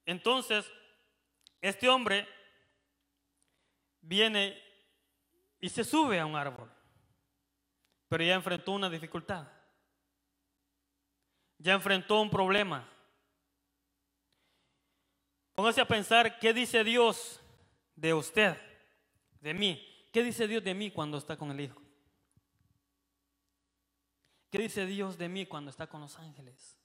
Entonces, 0.05 0.71
este 1.63 1.87
hombre 1.87 2.27
viene 4.01 4.61
y 5.61 5.69
se 5.69 5.85
sube 5.85 6.19
a 6.19 6.25
un 6.25 6.35
árbol, 6.35 6.69
pero 8.09 8.21
ya 8.21 8.33
enfrentó 8.33 8.73
una 8.73 8.89
dificultad. 8.89 9.47
Ya 11.57 11.73
enfrentó 11.73 12.19
un 12.19 12.29
problema. 12.29 12.85
Póngase 15.55 15.79
a 15.79 15.87
pensar 15.87 16.37
qué 16.37 16.53
dice 16.53 16.83
Dios 16.83 17.39
de 17.95 18.13
usted, 18.13 18.57
de 19.39 19.53
mí. 19.53 20.09
¿Qué 20.11 20.21
dice 20.21 20.49
Dios 20.49 20.65
de 20.65 20.73
mí 20.73 20.91
cuando 20.91 21.17
está 21.17 21.37
con 21.37 21.49
el 21.49 21.61
Hijo? 21.61 21.81
¿Qué 24.49 24.57
dice 24.57 24.85
Dios 24.85 25.17
de 25.17 25.29
mí 25.29 25.45
cuando 25.45 25.69
está 25.69 25.87
con 25.87 26.01
los 26.01 26.19
ángeles? 26.19 26.82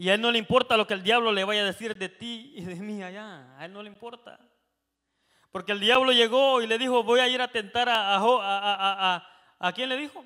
Y 0.00 0.08
a 0.08 0.14
él 0.14 0.22
no 0.22 0.32
le 0.32 0.38
importa 0.38 0.78
lo 0.78 0.86
que 0.86 0.94
el 0.94 1.02
diablo 1.02 1.30
le 1.30 1.44
vaya 1.44 1.60
a 1.60 1.64
decir 1.66 1.94
de 1.94 2.08
ti 2.08 2.54
y 2.56 2.64
de 2.64 2.74
mí 2.76 3.02
allá. 3.02 3.54
A 3.58 3.66
él 3.66 3.72
no 3.74 3.82
le 3.82 3.90
importa. 3.90 4.40
Porque 5.50 5.72
el 5.72 5.80
diablo 5.80 6.10
llegó 6.10 6.62
y 6.62 6.66
le 6.66 6.78
dijo, 6.78 7.04
voy 7.04 7.20
a 7.20 7.28
ir 7.28 7.42
a 7.42 7.48
tentar 7.48 7.86
a, 7.90 8.14
a, 8.14 8.16
a, 8.16 8.22
a, 8.22 8.74
a- 8.74 9.16
a- 9.16 9.28
¿a 9.58 9.72
quién 9.74 9.90
le 9.90 9.98
dijo? 9.98 10.24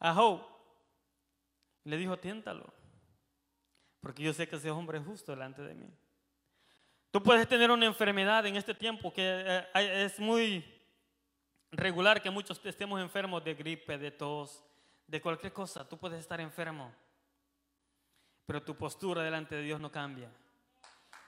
A 0.00 0.12
Job. 0.12 0.42
Le 1.84 1.96
dijo, 1.96 2.18
tiéntalo. 2.18 2.74
Porque 4.02 4.22
yo 4.22 4.34
sé 4.34 4.46
que 4.46 4.56
ese 4.56 4.70
hombre 4.70 4.98
es 4.98 5.04
justo 5.06 5.32
delante 5.32 5.62
de 5.62 5.74
mí. 5.74 5.88
Tú 7.10 7.22
puedes 7.22 7.48
tener 7.48 7.70
una 7.70 7.86
enfermedad 7.86 8.44
en 8.44 8.56
este 8.56 8.74
tiempo 8.74 9.10
que 9.14 9.22
eh, 9.26 10.04
es 10.04 10.20
muy 10.20 10.62
regular 11.72 12.20
que 12.20 12.28
muchos 12.28 12.60
estemos 12.66 13.00
enfermos 13.00 13.42
de 13.42 13.54
gripe, 13.54 13.96
de 13.96 14.10
tos, 14.10 14.62
de 15.06 15.22
cualquier 15.22 15.54
cosa. 15.54 15.88
Tú 15.88 15.96
puedes 15.96 16.20
estar 16.20 16.38
enfermo. 16.38 16.92
Pero 18.46 18.62
tu 18.62 18.76
postura 18.76 19.22
delante 19.22 19.54
de 19.54 19.62
Dios 19.62 19.80
no 19.80 19.90
cambia. 19.90 20.30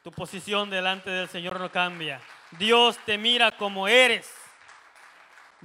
Tu 0.02 0.12
posición 0.12 0.70
delante 0.70 1.10
del 1.10 1.28
Señor 1.28 1.58
no 1.58 1.70
cambia. 1.70 2.20
Dios 2.52 2.98
te 3.04 3.18
mira 3.18 3.50
como 3.50 3.88
eres. 3.88 4.32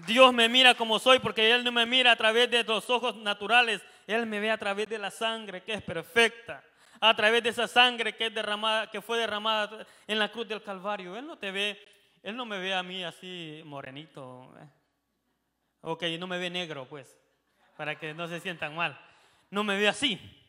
Dios 0.08 0.34
me 0.34 0.50
mira 0.50 0.74
como 0.74 0.98
soy 0.98 1.20
porque 1.20 1.51
Él 1.51 1.63
no 1.63 1.72
me 1.72 1.86
mira 1.86 2.13
a 2.13 2.15
través 2.15 2.50
de 2.50 2.63
los 2.63 2.89
ojos 2.89 3.15
naturales. 3.17 3.81
Él 4.08 4.25
me 4.25 4.39
ve 4.39 4.50
a 4.50 4.58
través 4.58 4.88
de 4.89 4.98
la 4.98 5.12
sangre 5.12 5.62
que 5.63 5.74
es 5.74 5.84
perfecta. 5.84 6.63
A 7.00 7.15
través 7.15 7.43
de 7.43 7.50
esa 7.50 7.67
sangre 7.67 8.15
que, 8.15 8.27
es 8.27 8.34
derramada, 8.34 8.89
que 8.89 9.01
fue 9.01 9.17
derramada 9.17 9.86
en 10.08 10.17
la 10.17 10.31
cruz 10.31 10.48
del 10.48 10.63
Calvario. 10.63 11.15
Él 11.15 11.27
no 11.27 11.38
te 11.38 11.51
ve, 11.51 11.79
Él 12.24 12.36
no 12.36 12.46
me 12.46 12.58
ve 12.60 12.74
a 12.74 12.84
mí 12.84 13.03
así 13.03 13.62
morenito. 13.65 14.51
¿eh? 14.60 14.67
Ok, 15.81 16.03
no 16.20 16.27
me 16.27 16.38
ve 16.38 16.50
negro 16.50 16.88
pues, 16.88 17.15
para 17.75 17.98
que 17.98 18.13
no 18.13 18.27
se 18.27 18.39
sientan 18.39 18.75
mal. 18.75 19.00
No 19.50 19.63
me 19.63 19.77
ve 19.77 19.88
así. 19.88 20.40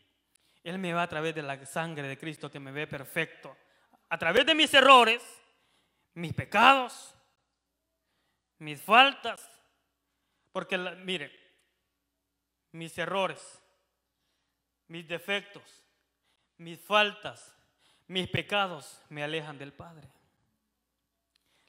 Él 0.65 0.79
me 0.79 0.93
va 0.93 1.03
a 1.03 1.09
través 1.09 1.35
de 1.35 1.43
la 1.43 1.65
sangre 1.67 2.07
de 2.07 2.19
Cristo 2.19 2.51
que 2.51 2.61
me 2.61 2.73
ve 2.73 2.87
perfecto. 2.87 3.57
A 4.09 4.19
través 4.19 4.47
de 4.47 4.55
mis 4.55 4.73
errores, 4.75 5.23
mis 6.15 6.33
pecados, 6.33 7.15
mis 8.59 8.81
faltas. 8.81 9.49
Porque, 10.53 10.79
mire, 10.79 11.33
mis 12.73 12.97
errores, 12.99 13.61
mis 14.89 15.09
defectos, 15.09 15.83
mis 16.59 16.79
faltas, 16.79 17.57
mis 18.07 18.29
pecados 18.29 19.01
me 19.09 19.25
alejan 19.25 19.59
del 19.59 19.73
Padre. 19.73 20.09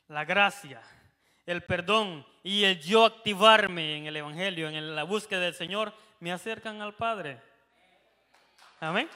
La 0.09 0.25
gracia, 0.25 0.81
el 1.45 1.63
perdón 1.63 2.25
y 2.43 2.65
el 2.65 2.81
yo 2.81 3.05
activarme 3.05 3.97
en 3.97 4.05
el 4.07 4.17
Evangelio, 4.17 4.67
en 4.67 4.95
la 4.95 5.03
búsqueda 5.03 5.39
del 5.39 5.53
Señor, 5.53 5.93
me 6.19 6.31
acercan 6.31 6.81
al 6.81 6.95
Padre. 6.95 7.41
Amén. 8.83 9.09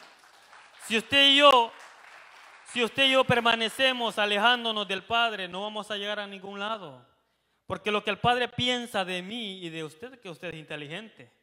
Si 0.86 0.98
usted 0.98 1.32
y 1.32 1.38
yo, 1.40 1.74
si 2.68 2.82
usted 2.82 3.04
y 3.04 3.12
yo 3.12 3.26
permanecemos 3.26 4.18
alejándonos 4.18 4.88
del 4.88 5.04
Padre, 5.04 5.50
no 5.50 5.64
vamos 5.64 5.92
a 5.92 5.98
llegar 5.98 6.20
a 6.20 6.28
ningún 6.28 6.58
lado. 6.58 7.06
Porque 7.66 7.92
lo 7.92 8.02
que 8.02 8.10
el 8.10 8.18
Padre 8.18 8.48
piensa 8.48 9.04
de 9.04 9.22
mí 9.22 9.60
y 9.60 9.70
de 9.70 9.84
usted 9.84 10.22
que 10.22 10.30
usted 10.30 10.54
es 10.54 10.56
inteligente. 10.56 11.34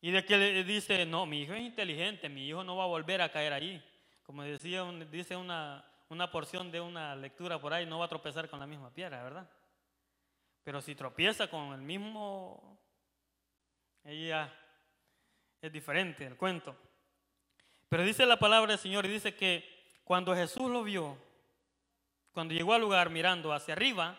Y 0.00 0.10
de 0.10 0.24
que 0.24 0.36
le 0.36 0.64
dice, 0.64 1.06
no, 1.06 1.26
mi 1.26 1.42
hijo 1.42 1.54
es 1.54 1.62
inteligente, 1.62 2.28
mi 2.28 2.48
hijo 2.48 2.64
no 2.64 2.76
va 2.76 2.84
a 2.84 2.88
volver 2.88 3.22
a 3.22 3.30
caer 3.30 3.52
ahí. 3.52 3.82
Como 4.24 4.42
decía, 4.42 4.82
dice 5.12 5.36
una, 5.36 5.84
una 6.08 6.28
porción 6.28 6.72
de 6.72 6.80
una 6.80 7.14
lectura 7.14 7.60
por 7.60 7.72
ahí, 7.72 7.86
no 7.86 8.00
va 8.00 8.06
a 8.06 8.08
tropezar 8.08 8.48
con 8.48 8.58
la 8.58 8.66
misma 8.66 8.92
piedra, 8.92 9.22
¿verdad? 9.22 9.48
Pero 10.64 10.80
si 10.80 10.96
tropieza 10.96 11.46
con 11.46 11.72
el 11.72 11.82
mismo, 11.82 12.80
ella 14.02 14.52
es 15.66 15.72
diferente 15.72 16.26
el 16.26 16.36
cuento. 16.36 16.76
Pero 17.88 18.02
dice 18.02 18.26
la 18.26 18.38
palabra 18.38 18.72
del 18.72 18.78
Señor 18.78 19.06
y 19.06 19.08
dice 19.08 19.34
que 19.34 19.64
cuando 20.04 20.34
Jesús 20.34 20.70
lo 20.70 20.82
vio, 20.82 21.16
cuando 22.32 22.52
llegó 22.52 22.74
al 22.74 22.82
lugar 22.82 23.08
mirando 23.08 23.50
hacia 23.50 23.72
arriba, 23.72 24.18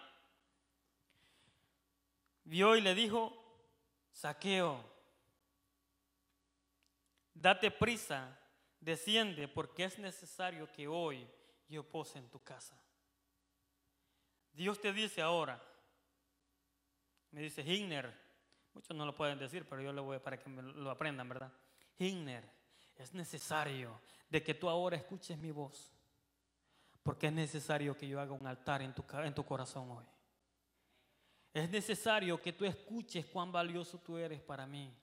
vio 2.46 2.75
y 2.75 2.82
le 2.82 2.96
dijo, 2.96 3.32
saqueo, 4.12 4.84
date 7.36 7.70
prisa, 7.70 8.40
desciende, 8.80 9.48
porque 9.48 9.84
es 9.84 10.00
necesario 10.00 10.72
que 10.72 10.88
hoy 10.88 11.28
yo 11.68 11.84
pose 11.84 12.18
en 12.18 12.30
tu 12.30 12.44
casa. 12.44 12.75
Dios 14.52 14.82
te 14.82 14.92
dice 14.92 15.22
ahora, 15.22 15.62
me 17.30 17.42
dice 17.42 17.62
Higner, 17.62 18.25
muchos 18.75 18.96
no 18.96 19.05
lo 19.05 19.15
pueden 19.15 19.39
decir, 19.39 19.65
pero 19.67 19.82
yo 19.82 19.91
lo 19.94 20.03
voy 20.03 20.20
para 20.20 20.38
que 20.38 20.50
me 20.50 20.62
lo 20.62 20.91
aprendan, 20.91 21.27
¿verdad? 21.29 21.51
Higner, 21.98 22.44
es 22.98 23.13
necesario 23.13 24.00
de 24.29 24.44
que 24.44 24.53
tú 24.53 24.70
ahora 24.70 24.98
escuches 24.98 25.38
mi 25.38 25.51
voz, 25.51 25.91
porque 27.01 27.27
es 27.27 27.34
necesario 27.34 27.98
que 27.98 28.08
yo 28.08 28.20
haga 28.20 28.34
un 28.34 28.46
altar 28.46 28.82
en 28.82 28.94
tu, 28.94 29.03
en 29.24 29.34
tu 29.34 29.46
corazón 29.46 29.89
hoy. 29.91 30.05
Es 31.53 31.70
necesario 31.70 32.41
que 32.41 32.51
tú 32.51 32.65
escuches 32.65 33.25
cuán 33.27 33.51
valioso 33.51 33.98
tú 34.00 34.17
eres 34.17 34.41
para 34.41 34.67
mí. 34.67 34.94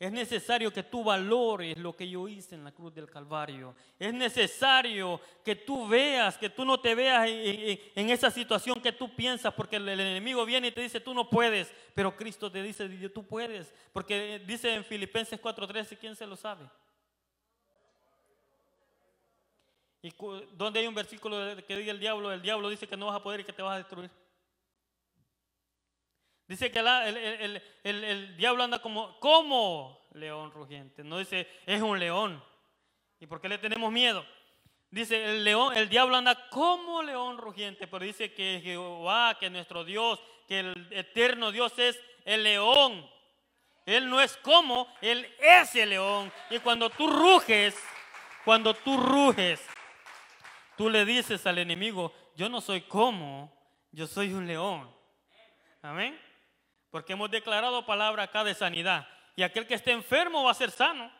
Es 0.00 0.10
necesario 0.10 0.72
que 0.72 0.82
tú 0.82 1.04
valores 1.04 1.76
lo 1.76 1.94
que 1.94 2.08
yo 2.08 2.26
hice 2.26 2.54
en 2.54 2.64
la 2.64 2.72
cruz 2.72 2.94
del 2.94 3.10
Calvario. 3.10 3.74
Es 3.98 4.14
necesario 4.14 5.20
que 5.44 5.54
tú 5.54 5.86
veas, 5.86 6.38
que 6.38 6.48
tú 6.48 6.64
no 6.64 6.80
te 6.80 6.94
veas 6.94 7.28
en, 7.28 8.08
esa 8.08 8.30
situación 8.30 8.80
que 8.80 8.92
tú 8.92 9.14
piensas, 9.14 9.52
porque 9.52 9.76
el, 9.76 9.86
el 9.86 10.00
enemigo 10.00 10.46
viene 10.46 10.68
y 10.68 10.72
te 10.72 10.80
dice, 10.80 11.00
tú 11.00 11.12
no 11.12 11.28
puedes, 11.28 11.70
pero 11.94 12.16
Cristo 12.16 12.50
te 12.50 12.62
dice, 12.62 12.88
tú 13.10 13.26
puedes. 13.26 13.74
Porque 13.92 14.42
dice 14.46 14.72
en 14.72 14.86
Filipenses 14.86 15.38
4:13, 15.38 15.98
¿quién 15.98 16.16
se 16.16 16.26
lo 16.26 16.34
sabe? 16.34 16.64
¿Y 20.00 20.14
dónde 20.52 20.80
hay 20.80 20.86
un 20.86 20.94
versículo 20.94 21.36
que 21.68 21.76
diga 21.76 21.92
el 21.92 22.00
diablo? 22.00 22.32
El 22.32 22.40
diablo 22.40 22.70
dice 22.70 22.88
que 22.88 22.96
no 22.96 23.08
vas 23.08 23.16
a 23.16 23.22
poder 23.22 23.40
y 23.40 23.44
que 23.44 23.52
te 23.52 23.60
vas 23.60 23.74
a 23.74 23.78
destruir. 23.78 24.10
Dice 26.50 26.72
que 26.72 26.80
el- 26.80 27.16
el- 27.16 27.62
el- 27.84 28.04
el 28.04 28.36
diablo 28.36 28.64
anda 28.64 28.82
como, 28.82 29.20
como 29.20 30.00
león 30.14 30.50
rugiente. 30.50 31.04
No 31.04 31.18
dice, 31.18 31.46
es 31.64 31.80
un 31.80 31.96
león. 31.96 32.42
¿Y 33.20 33.28
por 33.28 33.40
qué 33.40 33.48
le 33.48 33.56
tenemos 33.58 33.92
miedo? 33.92 34.26
Dice, 34.90 35.24
el 35.26 35.44
león, 35.44 35.76
el 35.76 35.88
diablo 35.88 36.16
anda 36.16 36.48
como 36.48 37.04
león 37.04 37.38
rugiente, 37.38 37.86
pero 37.86 38.04
dice 38.04 38.34
que 38.34 38.60
Jehová, 38.64 39.36
que 39.38 39.48
nuestro 39.48 39.84
Dios, 39.84 40.20
que 40.48 40.58
el 40.58 40.88
eterno 40.90 41.52
Dios 41.52 41.78
es 41.78 41.96
el 42.24 42.42
león. 42.42 43.08
Él 43.86 44.10
no 44.10 44.20
es 44.20 44.36
como, 44.38 44.92
Él 45.00 45.32
es 45.38 45.72
el 45.76 45.90
león. 45.90 46.32
Y 46.50 46.58
cuando 46.58 46.90
tú 46.90 47.06
ruges, 47.06 47.76
cuando 48.44 48.74
tú 48.74 48.96
ruges, 48.96 49.64
tú 50.76 50.90
le 50.90 51.04
dices 51.04 51.46
al 51.46 51.58
enemigo, 51.58 52.12
yo 52.34 52.48
no 52.48 52.60
soy 52.60 52.80
como, 52.80 53.56
yo 53.92 54.08
soy 54.08 54.32
un 54.32 54.48
león. 54.48 54.92
Amén. 55.82 56.20
Porque 56.90 57.12
hemos 57.12 57.30
declarado 57.30 57.86
palabra 57.86 58.24
acá 58.24 58.44
de 58.44 58.54
sanidad. 58.54 59.08
Y 59.36 59.42
aquel 59.42 59.66
que 59.66 59.74
esté 59.74 59.92
enfermo 59.92 60.44
va 60.44 60.50
a 60.50 60.54
ser 60.54 60.70
sano. 60.70 61.10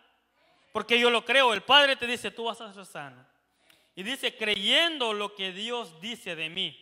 Porque 0.73 0.99
yo 0.99 1.11
lo 1.11 1.25
creo. 1.25 1.53
El 1.53 1.62
Padre 1.62 1.97
te 1.97 2.07
dice, 2.07 2.31
tú 2.31 2.45
vas 2.45 2.61
a 2.61 2.73
ser 2.73 2.87
sano. 2.87 3.25
Y 3.95 4.03
dice, 4.03 4.37
creyendo 4.37 5.12
lo 5.12 5.35
que 5.35 5.53
Dios 5.53 6.00
dice 6.00 6.37
de 6.37 6.49
mí. 6.49 6.77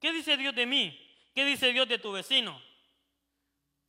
¿Qué 0.00 0.12
dice 0.12 0.36
Dios 0.36 0.54
de 0.54 0.66
mí? 0.66 0.98
¿Qué 1.34 1.44
dice 1.44 1.72
Dios 1.72 1.88
de 1.88 1.98
tu 1.98 2.12
vecino? 2.12 2.60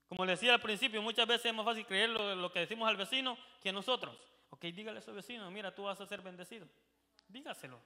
Como 0.07 0.25
le 0.25 0.33
decía 0.33 0.53
al 0.53 0.61
principio, 0.61 1.01
muchas 1.01 1.27
veces 1.27 1.47
es 1.47 1.53
más 1.53 1.65
fácil 1.65 1.85
creer 1.85 2.09
lo, 2.09 2.51
que 2.51 2.59
decimos 2.59 2.87
al 2.87 2.95
vecino 2.95 3.37
que 3.61 3.69
a 3.69 3.73
nosotros. 3.73 4.15
Ok, 4.51 4.65
dígale 4.65 4.99
a 4.99 5.01
su 5.01 5.11
vecino, 5.11 5.49
mira, 5.49 5.73
tú 5.73 5.83
vas 5.83 5.99
a 5.99 6.05
ser 6.05 6.21
bendecido. 6.21 6.67
Dígaselo. 7.27 7.81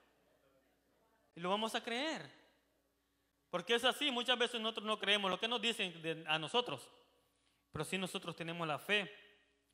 Y 1.36 1.39
lo 1.39 1.50
vamos 1.50 1.74
a 1.74 1.82
creer. 1.82 2.30
Porque 3.50 3.75
es 3.75 3.84
así, 3.84 4.12
muchas 4.12 4.38
veces 4.38 4.60
nosotros 4.60 4.86
no 4.86 5.00
creemos 5.00 5.32
lo 5.32 5.39
que 5.39 5.48
nos 5.48 5.62
dicen 5.62 6.25
a 6.27 6.38
nosotros. 6.38 6.89
Pero 7.72 7.86
sí 7.86 7.98
nosotros 7.98 8.36
tenemos 8.36 8.68
la 8.68 8.80
fe 8.80 9.12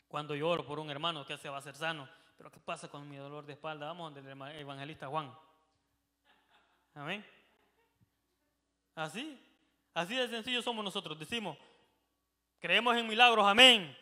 cuando 0.07 0.35
yo 0.35 0.47
oro 0.49 0.65
por 0.65 0.79
un 0.79 0.89
hermano 0.91 1.25
que 1.25 1.37
se 1.37 1.49
va 1.49 1.57
a 1.57 1.61
ser 1.61 1.75
sano. 1.75 2.07
Pero 2.37 2.51
¿qué 2.51 2.59
pasa 2.59 2.87
con 2.87 3.07
mi 3.09 3.15
dolor 3.15 3.45
de 3.45 3.53
espalda? 3.53 3.87
Vamos 3.87 4.13
donde 4.13 4.31
el 4.31 4.59
evangelista 4.59 5.07
Juan. 5.07 5.33
Amén. 6.95 7.25
Así, 8.95 9.39
así 9.93 10.15
de 10.15 10.27
sencillo 10.27 10.61
somos 10.61 10.85
nosotros. 10.85 11.17
Decimos, 11.17 11.57
creemos 12.59 12.95
en 12.95 13.07
milagros, 13.07 13.45
amén. 13.47 13.97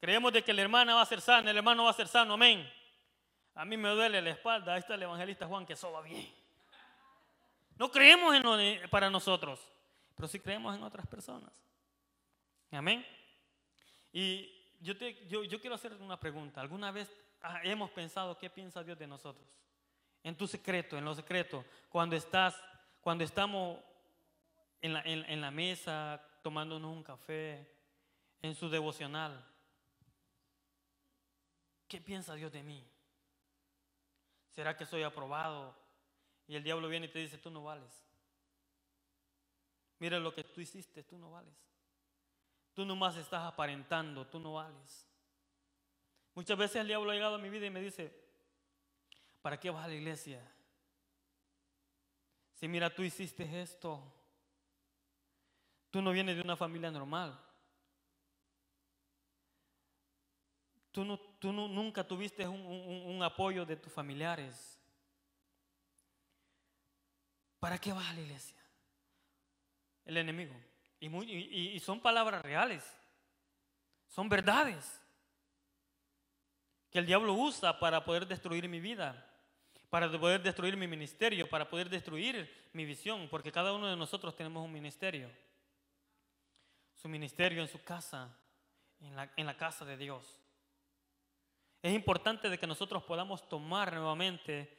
Creemos 0.00 0.32
de 0.32 0.42
que 0.42 0.52
la 0.52 0.62
hermana 0.62 0.94
va 0.94 1.02
a 1.02 1.06
ser 1.06 1.20
sana, 1.20 1.50
el 1.50 1.56
hermano 1.56 1.84
va 1.84 1.90
a 1.90 1.94
ser 1.94 2.08
sano, 2.08 2.34
amén. 2.34 2.68
A 3.54 3.64
mí 3.64 3.76
me 3.76 3.88
duele 3.88 4.22
la 4.22 4.30
espalda, 4.30 4.74
ahí 4.74 4.80
está 4.80 4.94
el 4.94 5.02
evangelista 5.02 5.46
Juan 5.46 5.66
que 5.66 5.72
eso 5.72 5.90
va 5.90 6.02
bien. 6.02 6.32
No 7.78 7.90
creemos 7.90 8.34
en 8.34 8.88
para 8.90 9.08
nosotros, 9.08 9.60
pero 10.16 10.28
sí 10.28 10.40
creemos 10.40 10.76
en 10.76 10.82
otras 10.82 11.06
personas. 11.06 11.50
Amén. 12.72 13.06
Y 14.12 14.50
yo, 14.80 14.94
yo, 15.28 15.44
yo 15.44 15.60
quiero 15.60 15.76
hacer 15.76 15.94
una 15.94 16.18
pregunta. 16.18 16.60
¿Alguna 16.60 16.90
vez 16.90 17.10
hemos 17.62 17.90
pensado 17.90 18.36
qué 18.36 18.50
piensa 18.50 18.82
Dios 18.82 18.98
de 18.98 19.06
nosotros? 19.06 19.46
En 20.24 20.36
tu 20.36 20.46
secreto, 20.46 20.98
en 20.98 21.04
lo 21.04 21.14
secreto, 21.14 21.64
cuando 21.88 22.16
estás, 22.16 22.60
cuando 23.00 23.22
estamos 23.22 23.78
en 24.80 24.92
la, 24.92 25.02
en 25.02 25.40
la 25.40 25.50
mesa 25.50 26.20
tomándonos 26.42 26.90
un 26.90 27.02
café, 27.02 27.78
en 28.42 28.54
su 28.54 28.68
devocional. 28.68 29.44
¿Qué 31.86 32.00
piensa 32.00 32.34
Dios 32.34 32.52
de 32.52 32.62
mí? 32.62 32.84
¿Será 34.54 34.76
que 34.76 34.86
soy 34.86 35.02
aprobado? 35.02 35.74
Y 36.48 36.56
el 36.56 36.64
diablo 36.64 36.88
viene 36.88 37.06
y 37.06 37.10
te 37.10 37.20
dice, 37.20 37.38
tú 37.38 37.50
no 37.50 37.62
vales. 37.62 38.04
Mira 40.00 40.18
lo 40.18 40.34
que 40.34 40.42
tú 40.42 40.60
hiciste, 40.60 41.04
tú 41.04 41.18
no 41.18 41.30
vales. 41.30 41.54
Tú 42.74 42.84
nomás 42.84 43.16
estás 43.16 43.44
aparentando, 43.44 44.26
tú 44.26 44.40
no 44.40 44.54
vales. 44.54 45.06
Muchas 46.34 46.56
veces 46.56 46.76
el 46.76 46.86
diablo 46.86 47.10
ha 47.10 47.14
llegado 47.14 47.34
a 47.34 47.38
mi 47.38 47.50
vida 47.50 47.66
y 47.66 47.70
me 47.70 47.80
dice, 47.80 48.12
¿para 49.42 49.58
qué 49.58 49.70
vas 49.70 49.84
a 49.84 49.88
la 49.88 49.94
iglesia? 49.94 50.40
Si 52.54 52.66
mira, 52.66 52.94
tú 52.94 53.02
hiciste 53.02 53.60
esto. 53.60 54.02
Tú 55.90 56.00
no 56.00 56.12
vienes 56.12 56.36
de 56.36 56.42
una 56.42 56.56
familia 56.56 56.90
normal. 56.90 57.38
Tú, 60.92 61.04
no, 61.04 61.18
tú 61.18 61.52
nunca 61.52 62.06
tuviste 62.06 62.46
un, 62.46 63.22
apoyo 63.22 63.64
de 63.64 63.76
tus 63.76 63.92
familiares. 63.92 64.77
¿Para 67.58 67.78
qué 67.78 67.92
vas 67.92 68.08
a 68.08 68.14
la 68.14 68.20
iglesia? 68.20 68.56
El 70.04 70.16
enemigo. 70.16 70.54
Y, 71.00 71.78
son 71.80 72.00
palabras 72.00 72.42
reales. 72.42 72.84
Son 74.08 74.28
verdades. 74.28 75.02
Que 76.90 76.98
el 76.98 77.06
diablo 77.06 77.34
usa 77.34 77.78
para 77.78 78.04
poder 78.04 78.26
destruir 78.26 78.68
mi 78.68 78.80
vida. 78.80 79.24
Para 79.90 80.10
poder 80.10 80.42
destruir 80.42 80.76
mi 80.76 80.86
ministerio. 80.86 81.48
Para 81.48 81.68
poder 81.68 81.88
destruir 81.88 82.68
mi 82.72 82.84
visión. 82.84 83.28
Porque 83.28 83.52
cada 83.52 83.72
uno 83.72 83.88
de 83.88 83.96
nosotros 83.96 84.34
tenemos 84.34 84.64
un 84.64 84.72
ministerio. 84.72 85.30
Su 86.94 87.08
ministerio 87.08 87.60
en 87.60 87.68
su 87.68 87.82
casa. 87.82 88.34
En 89.00 89.14
la, 89.14 89.30
en 89.36 89.46
la 89.46 89.56
casa 89.56 89.84
de 89.84 89.96
Dios. 89.96 90.40
Es 91.82 91.92
importante 91.92 92.48
de 92.48 92.58
que 92.58 92.66
nosotros 92.66 93.04
podamos 93.04 93.48
tomar 93.48 93.92
nuevamente 93.92 94.76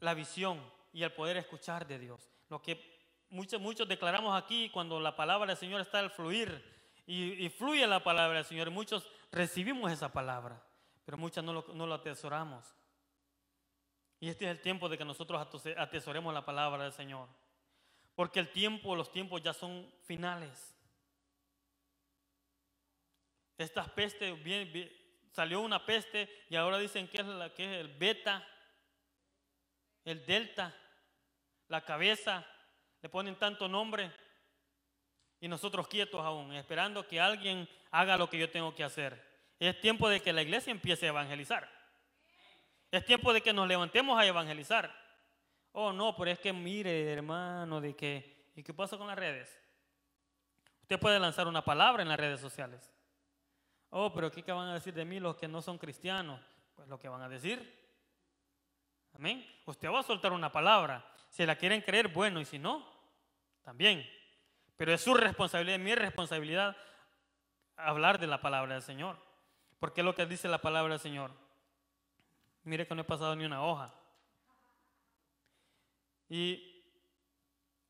la 0.00 0.12
visión 0.12 0.60
y 0.92 1.02
el 1.02 1.12
poder 1.12 1.36
escuchar 1.36 1.86
de 1.86 1.98
Dios. 1.98 2.30
Lo 2.48 2.60
que 2.60 3.24
muchos, 3.30 3.60
muchos 3.60 3.88
declaramos 3.88 4.40
aquí 4.40 4.70
cuando 4.70 5.00
la 5.00 5.16
palabra 5.16 5.48
del 5.48 5.56
Señor 5.56 5.80
está 5.80 5.98
al 5.98 6.10
fluir 6.10 6.70
y, 7.06 7.48
fluye 7.48 7.86
la 7.86 8.02
palabra 8.02 8.36
del 8.36 8.44
Señor. 8.44 8.70
Muchos 8.70 9.08
recibimos 9.30 9.90
esa 9.90 10.12
palabra, 10.12 10.62
pero 11.04 11.18
muchas 11.18 11.42
no 11.42 11.52
lo, 11.52 11.66
no 11.74 11.86
lo 11.86 11.94
atesoramos. 11.94 12.74
Y 14.20 14.28
este 14.28 14.44
es 14.44 14.52
el 14.52 14.60
tiempo 14.60 14.88
de 14.88 14.96
que 14.96 15.04
nosotros 15.04 15.40
atesoremos 15.76 16.32
la 16.32 16.44
palabra 16.44 16.84
del 16.84 16.92
Señor. 16.92 17.28
Porque 18.14 18.38
el 18.38 18.52
tiempo, 18.52 18.94
los 18.94 19.10
tiempos 19.10 19.42
ya 19.42 19.52
son 19.52 19.90
finales. 20.04 20.76
Estas 23.58 23.88
pestes, 23.90 24.38
salió 25.32 25.60
una 25.60 25.84
peste 25.84 26.28
y 26.48 26.56
ahora 26.56 26.78
dicen 26.78 27.08
que 27.08 27.20
es, 27.20 27.26
la, 27.26 27.52
que 27.52 27.64
es 27.64 27.80
el 27.80 27.88
beta, 27.96 28.46
el 30.04 30.24
delta, 30.26 30.74
la 31.68 31.84
cabeza, 31.84 32.46
le 33.00 33.08
ponen 33.08 33.36
tanto 33.36 33.68
nombre 33.68 34.12
y 35.40 35.48
nosotros 35.48 35.88
quietos 35.88 36.24
aún, 36.24 36.52
esperando 36.52 37.06
que 37.06 37.20
alguien 37.20 37.68
haga 37.90 38.16
lo 38.16 38.30
que 38.30 38.38
yo 38.38 38.50
tengo 38.50 38.74
que 38.74 38.84
hacer. 38.84 39.20
Es 39.58 39.80
tiempo 39.80 40.08
de 40.08 40.20
que 40.20 40.32
la 40.32 40.42
iglesia 40.42 40.70
empiece 40.70 41.06
a 41.06 41.10
evangelizar. 41.10 41.68
Es 42.90 43.04
tiempo 43.04 43.32
de 43.32 43.40
que 43.40 43.52
nos 43.52 43.66
levantemos 43.66 44.18
a 44.18 44.26
evangelizar. 44.26 44.94
Oh, 45.72 45.92
no, 45.92 46.14
pero 46.14 46.30
es 46.30 46.38
que 46.38 46.52
mire, 46.52 47.12
hermano, 47.12 47.80
de 47.80 47.96
que, 47.96 48.50
¿y 48.54 48.62
qué 48.62 48.74
pasa 48.74 48.98
con 48.98 49.06
las 49.06 49.18
redes? 49.18 49.58
Usted 50.82 51.00
puede 51.00 51.18
lanzar 51.18 51.46
una 51.46 51.64
palabra 51.64 52.02
en 52.02 52.08
las 52.08 52.20
redes 52.20 52.40
sociales. 52.40 52.92
Oh, 53.90 54.12
pero 54.12 54.30
¿qué 54.30 54.42
van 54.52 54.68
a 54.68 54.74
decir 54.74 54.94
de 54.94 55.04
mí 55.04 55.20
los 55.20 55.36
que 55.36 55.48
no 55.48 55.62
son 55.62 55.78
cristianos? 55.78 56.40
Pues 56.74 56.88
lo 56.88 56.98
que 56.98 57.08
van 57.08 57.22
a 57.22 57.28
decir. 57.28 57.82
Amén. 59.14 59.46
Usted 59.66 59.90
va 59.90 60.00
a 60.00 60.02
soltar 60.02 60.32
una 60.32 60.52
palabra. 60.52 61.04
Si 61.32 61.46
la 61.46 61.56
quieren 61.56 61.80
creer, 61.80 62.08
bueno, 62.08 62.42
y 62.42 62.44
si 62.44 62.58
no, 62.58 62.86
también. 63.62 64.06
Pero 64.76 64.92
es 64.92 65.00
su 65.00 65.14
responsabilidad, 65.14 65.78
mi 65.78 65.94
responsabilidad, 65.94 66.76
hablar 67.74 68.18
de 68.18 68.26
la 68.26 68.42
palabra 68.42 68.74
del 68.74 68.82
Señor. 68.82 69.16
Porque 69.78 70.02
es 70.02 70.04
lo 70.04 70.14
que 70.14 70.26
dice 70.26 70.46
la 70.46 70.60
palabra 70.60 70.92
del 70.92 71.00
Señor. 71.00 71.30
Mire 72.64 72.86
que 72.86 72.94
no 72.94 73.00
he 73.00 73.04
pasado 73.04 73.34
ni 73.34 73.46
una 73.46 73.64
hoja. 73.64 73.94
Y 76.28 76.84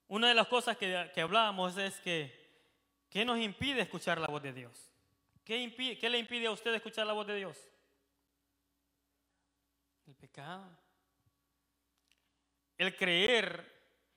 una 0.07 0.28
de 0.28 0.35
las 0.35 0.46
cosas 0.46 0.76
que, 0.76 1.11
que 1.12 1.20
hablábamos 1.20 1.76
es 1.76 1.98
que, 1.98 2.48
¿qué 3.11 3.24
nos 3.24 3.40
impide 3.40 3.81
escuchar 3.81 4.20
la 4.20 4.28
voz 4.28 4.40
de 4.40 4.52
Dios? 4.52 4.88
¿Qué, 5.44 5.98
¿Qué 6.00 6.09
le 6.09 6.18
impide 6.18 6.46
a 6.46 6.52
usted 6.52 6.72
escuchar 6.74 7.09
la 7.09 7.12
voz 7.12 7.26
de 7.26 7.35
Dios? 7.35 7.59
El 10.07 10.14
pecado. 10.14 10.81
El 12.82 12.96
creer 12.96 13.64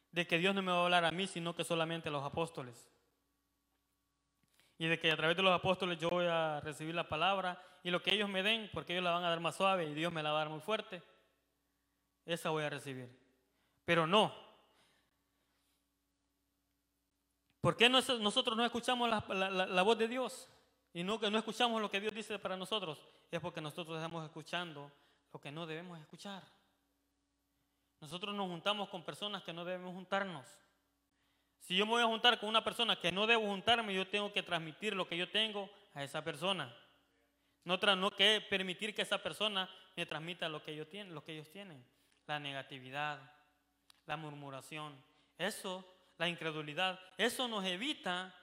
de 0.10 0.26
que 0.26 0.40
Dios 0.40 0.56
no 0.56 0.64
me 0.64 0.72
va 0.72 0.80
a 0.80 0.84
hablar 0.86 1.06
a 1.06 1.12
mí, 1.12 1.28
sino 1.28 1.54
que 1.54 1.64
solamente 1.64 2.10
a 2.10 2.12
los 2.12 2.24
apóstoles. 2.24 2.90
Y 4.80 4.88
de 4.88 5.00
que 5.00 5.12
a 5.12 5.16
través 5.16 5.38
de 5.38 5.44
los 5.44 5.54
apóstoles 5.54 6.00
yo 6.00 6.10
voy 6.10 6.26
a 6.26 6.62
recibir 6.62 6.96
la 6.96 7.08
palabra 7.08 7.62
y 7.84 7.92
lo 7.92 8.02
que 8.02 8.12
ellos 8.12 8.28
me 8.28 8.42
den, 8.42 8.72
porque 8.74 8.94
ellos 8.94 9.04
la 9.04 9.12
van 9.12 9.24
a 9.24 9.30
dar 9.30 9.40
más 9.40 9.56
suave 9.56 9.86
y 9.86 9.94
Dios 9.94 10.12
me 10.12 10.24
la 10.24 10.32
va 10.32 10.38
a 10.38 10.44
dar 10.46 10.50
muy 10.50 10.62
fuerte, 10.62 11.04
esa 12.26 12.50
voy 12.50 12.64
a 12.64 12.72
recibir. 12.72 13.08
Pero 13.86 14.08
no. 14.08 14.34
¿Por 17.62 17.78
qué 17.78 17.88
nosotros 17.88 18.58
no 18.58 18.66
escuchamos 18.66 19.08
la, 19.08 19.84
voz 19.84 19.98
de 20.00 20.08
Dios? 20.08 20.50
Y 20.92 21.04
no 21.04 21.20
que 21.20 21.30
no 21.30 21.38
escuchamos 21.38 21.80
lo 21.80 21.92
que 21.92 22.02
Dios 22.02 22.16
dice 22.16 22.40
para 22.40 22.58
nosotros. 22.58 23.00
Es 23.30 23.40
porque 23.40 23.62
nosotros 23.62 23.96
estamos 23.96 24.26
escuchando 24.26 24.92
lo 25.32 25.40
que 25.40 25.52
no 25.52 25.68
debemos 25.68 26.00
escuchar. 26.00 26.55
Nosotros 28.06 28.36
nos 28.36 28.48
juntamos 28.48 28.88
con 28.90 29.02
personas 29.02 29.42
que 29.42 29.52
no 29.52 29.66
debemos 29.66 29.92
juntarnos. 29.92 30.46
Si 31.58 31.76
yo 31.76 31.88
me 31.88 31.94
voy 31.94 32.04
a 32.04 32.06
juntar 32.06 32.40
con 32.40 32.48
una 32.48 32.64
persona 32.64 33.00
que 33.00 33.12
no 33.12 33.26
debo 33.26 33.48
juntarme, 33.48 33.96
yo 33.96 34.08
tengo 34.08 34.32
que 34.32 34.44
transmitir 34.44 34.96
lo 34.96 35.08
que 35.08 35.18
yo 35.18 35.28
tengo 35.32 35.72
a 35.96 36.04
esa 36.04 36.24
persona. 36.24 36.72
No, 37.64 37.78
no 37.78 38.12
que 38.12 38.46
permitir 38.48 38.94
que 38.94 39.02
esa 39.02 39.18
persona 39.18 39.68
me 39.96 40.06
transmita 40.06 40.48
lo 40.48 40.62
que, 40.62 40.74
ellos 40.74 40.88
tienen, 40.88 41.16
lo 41.16 41.24
que 41.24 41.34
ellos 41.34 41.50
tienen. 41.50 41.84
La 42.28 42.40
negatividad, 42.40 43.20
la 44.06 44.18
murmuración, 44.18 44.96
eso, 45.40 45.84
la 46.20 46.30
incredulidad, 46.30 47.00
eso 47.18 47.48
nos 47.48 47.66
evita 47.66 48.36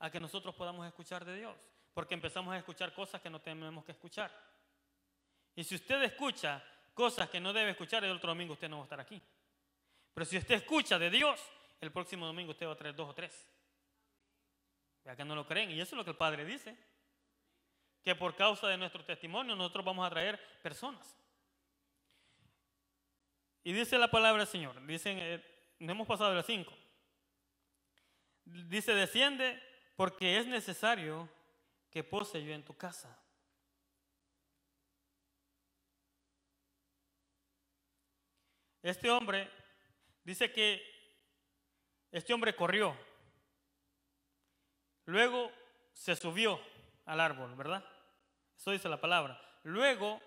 a 0.00 0.10
que 0.10 0.18
nosotros 0.18 0.56
podamos 0.56 0.88
escuchar 0.88 1.24
de 1.24 1.36
Dios. 1.36 1.54
Porque 1.92 2.14
empezamos 2.14 2.52
a 2.52 2.58
escuchar 2.58 2.92
cosas 2.92 3.20
que 3.20 3.30
no 3.30 3.40
tenemos 3.40 3.84
que 3.84 3.92
escuchar. 3.92 4.32
Y 5.54 5.62
si 5.62 5.76
usted 5.76 6.02
escucha 6.02 6.64
cosas 6.94 7.28
que 7.28 7.40
no 7.40 7.52
debe 7.52 7.72
escuchar, 7.72 8.04
el 8.04 8.12
otro 8.12 8.30
domingo 8.30 8.54
usted 8.54 8.68
no 8.68 8.78
va 8.78 8.82
a 8.82 8.86
estar 8.86 9.00
aquí. 9.00 9.20
Pero 10.14 10.24
si 10.24 10.38
usted 10.38 10.54
escucha 10.54 10.98
de 10.98 11.10
Dios, 11.10 11.40
el 11.80 11.92
próximo 11.92 12.24
domingo 12.26 12.52
usted 12.52 12.66
va 12.66 12.72
a 12.72 12.76
traer 12.76 12.94
dos 12.94 13.10
o 13.10 13.14
tres. 13.14 13.46
Ya 15.04 15.14
que 15.14 15.24
no 15.24 15.34
lo 15.34 15.46
creen. 15.46 15.70
Y 15.70 15.80
eso 15.80 15.94
es 15.94 15.98
lo 15.98 16.04
que 16.04 16.12
el 16.12 16.16
Padre 16.16 16.44
dice. 16.44 16.76
Que 18.02 18.14
por 18.14 18.34
causa 18.36 18.68
de 18.68 18.78
nuestro 18.78 19.04
testimonio 19.04 19.56
nosotros 19.56 19.84
vamos 19.84 20.06
a 20.06 20.10
traer 20.10 20.40
personas. 20.62 21.18
Y 23.64 23.72
dice 23.72 23.98
la 23.98 24.10
palabra 24.10 24.44
del 24.44 24.48
Señor. 24.48 24.86
Dicen, 24.86 25.18
eh, 25.18 25.44
no 25.80 25.92
hemos 25.92 26.06
pasado 26.06 26.30
de 26.30 26.36
las 26.36 26.46
cinco. 26.46 26.72
Dice, 28.44 28.94
desciende 28.94 29.60
porque 29.96 30.38
es 30.38 30.46
necesario 30.46 31.28
que 31.90 32.04
pose 32.04 32.42
yo 32.44 32.52
en 32.54 32.64
tu 32.64 32.76
casa. 32.76 33.23
Este 38.84 39.10
hombre 39.10 39.50
dice 40.24 40.52
que 40.52 40.82
este 42.12 42.34
hombre 42.34 42.54
corrió, 42.54 42.94
luego 45.06 45.50
se 45.94 46.14
subió 46.14 46.60
al 47.06 47.18
árbol, 47.18 47.54
¿verdad? 47.54 47.82
Eso 48.58 48.72
dice 48.72 48.90
la 48.90 49.00
palabra. 49.00 49.40
Luego 49.62 50.20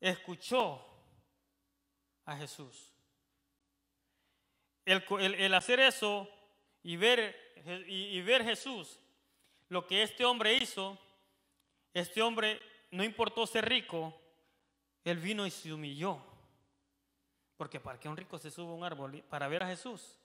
escuchó 0.00 0.86
a 2.26 2.36
Jesús. 2.36 2.92
El, 4.84 5.54
hacer 5.54 5.80
eso 5.80 6.28
y 6.82 6.98
ver, 6.98 7.54
y, 7.86 8.20
ver 8.20 8.44
Jesús, 8.44 9.00
lo 9.70 9.86
que 9.86 10.02
este 10.02 10.26
hombre 10.26 10.52
hizo, 10.52 10.98
este 11.94 12.20
hombre 12.20 12.60
no 12.90 13.02
importó 13.02 13.46
ser 13.46 13.66
rico, 13.66 14.14
él 15.04 15.16
vino 15.16 15.46
y 15.46 15.50
se 15.50 15.72
humilló. 15.72 16.33
Porque 17.56 17.80
para 17.80 17.98
que 17.98 18.08
un 18.08 18.16
rico 18.16 18.38
se 18.38 18.50
suba 18.50 18.72
a 18.72 18.74
un 18.74 18.84
árbol 18.84 19.22
para 19.28 19.48
ver 19.48 19.62
a 19.62 19.68
Jesús. 19.68 20.18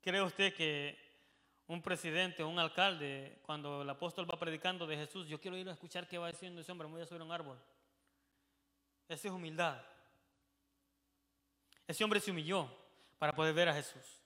¿Cree 0.00 0.22
usted 0.22 0.54
que 0.54 1.06
un 1.66 1.82
presidente 1.82 2.42
o 2.42 2.48
un 2.48 2.58
alcalde, 2.58 3.40
cuando 3.42 3.82
el 3.82 3.90
apóstol 3.90 4.30
va 4.30 4.38
predicando 4.38 4.86
de 4.86 4.96
Jesús, 4.96 5.26
yo 5.26 5.40
quiero 5.40 5.56
ir 5.56 5.68
a 5.68 5.72
escuchar 5.72 6.06
qué 6.06 6.16
va 6.16 6.28
diciendo 6.28 6.60
ese 6.60 6.70
hombre, 6.70 6.86
me 6.86 6.94
voy 6.94 7.02
a 7.02 7.06
subir 7.06 7.22
a 7.22 7.24
un 7.24 7.32
árbol? 7.32 7.58
Esa 9.08 9.28
es 9.28 9.34
humildad. 9.34 9.82
Ese 11.86 12.04
hombre 12.04 12.20
se 12.20 12.30
humilló 12.30 12.68
para 13.18 13.34
poder 13.34 13.54
ver 13.54 13.68
a 13.68 13.74
Jesús. 13.74 14.22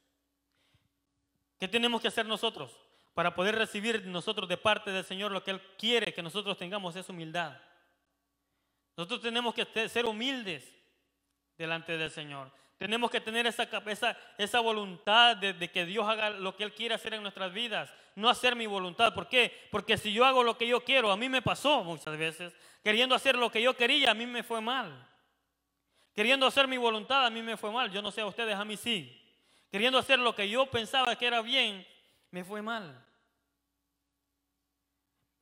¿Qué 1.59 1.69
tenemos 1.69 2.01
que 2.01 2.09
hacer 2.09 2.27
nosotros 2.27 2.75
para 3.15 3.35
poder 3.35 3.55
recibir 3.55 4.07
nosotros 4.07 4.49
de 4.49 4.57
parte 4.57 4.91
del 4.91 5.05
Señor 5.05 5.31
lo 5.31 5.45
que 5.45 5.51
Él 5.51 5.63
quiere 5.77 6.13
que 6.13 6.23
nosotros 6.23 6.57
tengamos? 6.57 6.97
Es 6.97 7.09
humildad. 7.09 7.59
Nosotros 8.97 9.21
tenemos 9.21 9.55
que 9.55 9.89
ser 9.89 10.07
humildes 10.07 10.75
delante 11.61 11.99
del 11.99 12.11
Señor. 12.11 12.51
Tenemos 12.79 13.11
que 13.11 13.21
tener 13.21 13.47
esa, 13.47 13.65
esa, 13.87 14.17
esa 14.39 14.61
voluntad 14.61 15.37
de, 15.37 15.53
de, 15.53 15.71
que 15.71 15.85
Dios 15.85 16.09
haga 16.09 16.31
lo 16.31 16.57
que 16.57 16.65
Él 16.65 16.73
quiere 16.73 16.95
hacer 16.95 17.13
en 17.13 17.21
nuestras 17.21 17.53
vidas, 17.53 17.93
no 18.17 18.31
hacer 18.31 18.57
mi 18.57 18.67
voluntad. 18.67 19.13
¿Por 19.13 19.29
qué? 19.29 19.69
Porque 19.71 19.99
si 19.99 20.11
yo 20.11 20.25
hago 20.25 20.43
lo 20.43 20.57
que 20.57 20.67
yo 20.67 20.83
quiero, 20.83 21.13
a 21.13 21.19
mí 21.19 21.29
me 21.29 21.43
pasó 21.43 21.85
muchas 21.85 22.17
veces, 22.17 22.55
queriendo 22.83 23.15
hacer 23.15 23.37
lo 23.37 23.53
que 23.53 23.61
yo 23.61 23.77
quería, 23.77 24.13
a 24.13 24.15
mí 24.15 24.25
me 24.25 24.43
fue 24.43 24.63
mal. 24.63 25.07
Queriendo 26.15 26.47
hacer 26.47 26.67
mi 26.67 26.79
voluntad, 26.79 27.27
a 27.27 27.31
mí 27.31 27.43
me 27.43 27.59
fue 27.59 27.71
mal. 27.71 27.91
Yo 27.93 28.01
no 28.01 28.11
sé 28.11 28.23
a 28.23 28.27
ustedes, 28.27 28.57
a 28.57 28.65
mí 28.65 28.79
sí. 28.79 29.15
Queriendo 29.71 29.99
hacer 29.99 30.19
lo 30.19 30.35
que 30.35 30.49
yo 30.49 30.65
pensaba 30.65 31.15
que 31.17 31.27
era 31.27 31.43
bien, 31.43 31.87
me 32.31 32.43
fue 32.43 32.63
mal. 32.63 33.07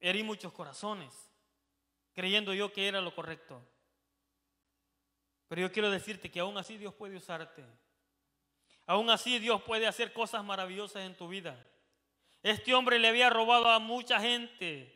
Herí 0.00 0.24
muchos 0.24 0.52
corazones, 0.52 1.14
creyendo 2.12 2.52
yo 2.52 2.72
que 2.72 2.88
era 2.88 3.00
lo 3.00 3.14
correcto. 3.14 3.62
Pero 5.48 5.62
yo 5.62 5.72
quiero 5.72 5.90
decirte 5.90 6.30
que 6.30 6.40
aún 6.40 6.56
así 6.58 6.76
Dios 6.76 6.94
puede 6.94 7.16
usarte. 7.16 7.64
Aún 8.86 9.10
así 9.10 9.38
Dios 9.38 9.62
puede 9.62 9.86
hacer 9.86 10.12
cosas 10.12 10.44
maravillosas 10.44 11.02
en 11.02 11.16
tu 11.16 11.28
vida. 11.28 11.56
Este 12.42 12.74
hombre 12.74 12.98
le 12.98 13.08
había 13.08 13.30
robado 13.30 13.68
a 13.68 13.78
mucha 13.78 14.20
gente. 14.20 14.94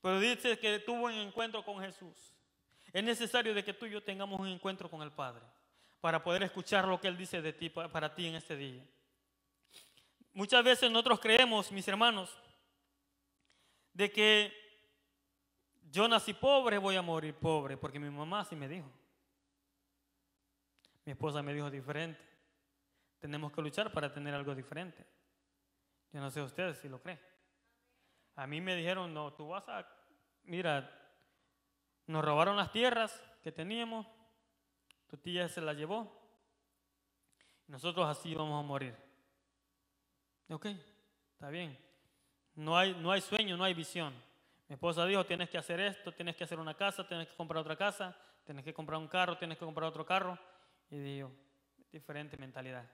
Pero 0.00 0.20
dice 0.20 0.58
que 0.58 0.80
tuvo 0.80 1.06
un 1.06 1.12
encuentro 1.12 1.64
con 1.64 1.80
Jesús. 1.80 2.32
Es 2.92 3.02
necesario 3.02 3.54
de 3.54 3.64
que 3.64 3.72
tú 3.72 3.86
y 3.86 3.90
yo 3.90 4.02
tengamos 4.02 4.38
un 4.38 4.48
encuentro 4.48 4.90
con 4.90 5.00
el 5.02 5.12
Padre 5.12 5.42
para 6.00 6.22
poder 6.22 6.42
escuchar 6.42 6.86
lo 6.86 7.00
que 7.00 7.08
Él 7.08 7.16
dice 7.16 7.40
de 7.40 7.52
ti 7.52 7.70
para 7.70 8.14
ti 8.14 8.26
en 8.26 8.34
este 8.34 8.56
día. 8.56 8.84
Muchas 10.34 10.64
veces 10.64 10.90
nosotros 10.90 11.20
creemos, 11.20 11.70
mis 11.70 11.86
hermanos, 11.86 12.30
de 13.92 14.10
que 14.10 14.52
yo 15.90 16.08
nací 16.08 16.32
pobre, 16.32 16.78
voy 16.78 16.96
a 16.96 17.02
morir 17.02 17.34
pobre, 17.34 17.76
porque 17.76 18.00
mi 18.00 18.10
mamá 18.10 18.40
así 18.40 18.56
me 18.56 18.66
dijo. 18.66 18.90
Mi 21.04 21.12
esposa 21.12 21.42
me 21.42 21.52
dijo 21.52 21.70
diferente. 21.70 22.20
Tenemos 23.18 23.52
que 23.52 23.62
luchar 23.62 23.92
para 23.92 24.12
tener 24.12 24.34
algo 24.34 24.54
diferente. 24.54 25.06
Yo 26.12 26.20
no 26.20 26.30
sé 26.30 26.42
ustedes 26.42 26.78
si 26.78 26.88
lo 26.88 27.00
creen. 27.00 27.20
A 28.36 28.46
mí 28.46 28.60
me 28.60 28.74
dijeron, 28.74 29.12
no, 29.12 29.32
tú 29.32 29.48
vas 29.48 29.68
a, 29.68 29.86
mira, 30.44 30.90
nos 32.06 32.24
robaron 32.24 32.56
las 32.56 32.72
tierras 32.72 33.22
que 33.42 33.52
teníamos, 33.52 34.06
tu 35.06 35.16
tía 35.18 35.48
se 35.48 35.60
las 35.60 35.76
llevó, 35.76 36.10
nosotros 37.66 38.06
así 38.08 38.34
vamos 38.34 38.62
a 38.62 38.66
morir. 38.66 38.96
Ok, 40.48 40.66
está 41.32 41.48
bien. 41.48 41.78
No 42.54 42.76
hay, 42.76 42.94
no 42.94 43.10
hay 43.10 43.20
sueño, 43.20 43.56
no 43.56 43.64
hay 43.64 43.74
visión. 43.74 44.12
Mi 44.68 44.74
esposa 44.74 45.06
dijo, 45.06 45.24
tienes 45.24 45.48
que 45.48 45.58
hacer 45.58 45.80
esto, 45.80 46.12
tienes 46.12 46.36
que 46.36 46.44
hacer 46.44 46.58
una 46.58 46.74
casa, 46.74 47.06
tienes 47.06 47.28
que 47.28 47.36
comprar 47.36 47.60
otra 47.60 47.76
casa, 47.76 48.16
tienes 48.44 48.64
que 48.64 48.74
comprar 48.74 48.98
un 48.98 49.08
carro, 49.08 49.38
tienes 49.38 49.58
que 49.58 49.64
comprar 49.64 49.88
otro 49.88 50.04
carro. 50.04 50.38
Y 50.92 50.98
digo, 50.98 51.32
diferente 51.90 52.36
mentalidad. 52.36 52.86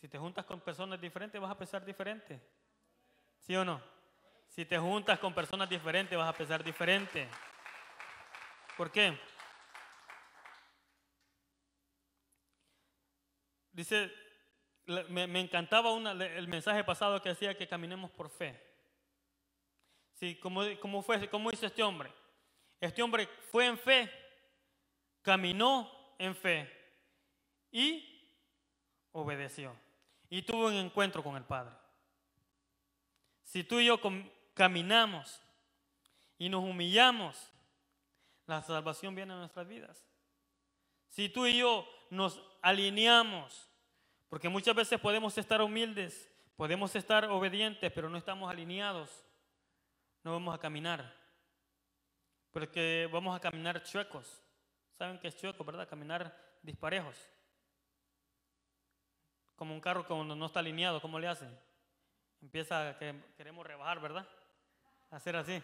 Si 0.00 0.08
te 0.08 0.18
juntas 0.18 0.44
con 0.44 0.60
personas 0.60 1.00
diferentes, 1.00 1.40
vas 1.40 1.52
a 1.52 1.56
pensar 1.56 1.84
diferente. 1.84 2.40
¿Sí 3.38 3.54
o 3.54 3.64
no? 3.64 3.80
Si 4.48 4.64
te 4.64 4.76
juntas 4.76 5.20
con 5.20 5.32
personas 5.32 5.70
diferentes, 5.70 6.18
vas 6.18 6.28
a 6.28 6.36
pensar 6.36 6.64
diferente. 6.64 7.28
¿Por 8.76 8.90
qué? 8.90 9.16
Dice, 13.70 14.12
me, 15.08 15.40
encantaba 15.40 15.90
el 15.94 16.48
mensaje 16.48 16.82
pasado 16.82 17.22
que 17.22 17.28
decía 17.28 17.56
que 17.56 17.68
caminemos 17.68 18.10
por 18.10 18.30
fe. 18.30 18.60
Sí, 20.14 20.40
¿cómo, 20.40 20.62
cómo, 20.80 21.02
fue, 21.02 21.30
¿Cómo 21.30 21.52
hizo 21.52 21.66
este 21.66 21.84
hombre? 21.84 22.12
Este 22.80 23.00
hombre 23.00 23.28
fue 23.52 23.66
en 23.66 23.78
fe, 23.78 24.10
caminó 25.22 25.88
en 26.18 26.34
fe 26.34 26.75
y 27.76 28.02
obedeció. 29.12 29.76
Y 30.30 30.40
tuvo 30.40 30.68
un 30.68 30.72
encuentro 30.72 31.22
con 31.22 31.36
el 31.36 31.44
Padre. 31.44 31.74
Si 33.42 33.64
tú 33.64 33.78
y 33.78 33.86
yo 33.86 34.00
caminamos 34.54 35.42
y 36.38 36.48
nos 36.48 36.64
humillamos, 36.64 37.52
la 38.46 38.62
salvación 38.62 39.14
viene 39.14 39.34
a 39.34 39.36
nuestras 39.36 39.68
vidas. 39.68 40.08
Si 41.10 41.28
tú 41.28 41.44
y 41.46 41.58
yo 41.58 41.86
nos 42.08 42.40
alineamos, 42.62 43.68
porque 44.30 44.48
muchas 44.48 44.74
veces 44.74 44.98
podemos 44.98 45.36
estar 45.36 45.60
humildes, 45.60 46.32
podemos 46.56 46.96
estar 46.96 47.26
obedientes, 47.26 47.92
pero 47.92 48.08
no 48.08 48.16
estamos 48.16 48.50
alineados, 48.50 49.22
no 50.24 50.32
vamos 50.32 50.54
a 50.54 50.58
caminar. 50.58 51.14
Porque 52.52 53.06
vamos 53.12 53.36
a 53.36 53.40
caminar 53.40 53.82
chuecos. 53.82 54.42
¿Saben 54.96 55.18
qué 55.18 55.28
es 55.28 55.36
chueco, 55.36 55.62
verdad? 55.62 55.86
Caminar 55.86 56.34
disparejos. 56.62 57.35
Como 59.56 59.74
un 59.74 59.80
carro 59.80 60.06
cuando 60.06 60.36
no 60.36 60.46
está 60.46 60.60
alineado, 60.60 61.00
¿cómo 61.00 61.18
le 61.18 61.28
hacen? 61.28 61.58
Empieza 62.42 62.90
a 62.90 62.98
que 62.98 63.14
queremos 63.36 63.66
rebajar, 63.66 64.00
¿verdad? 64.00 64.28
Hacer 65.10 65.36
así. 65.36 65.62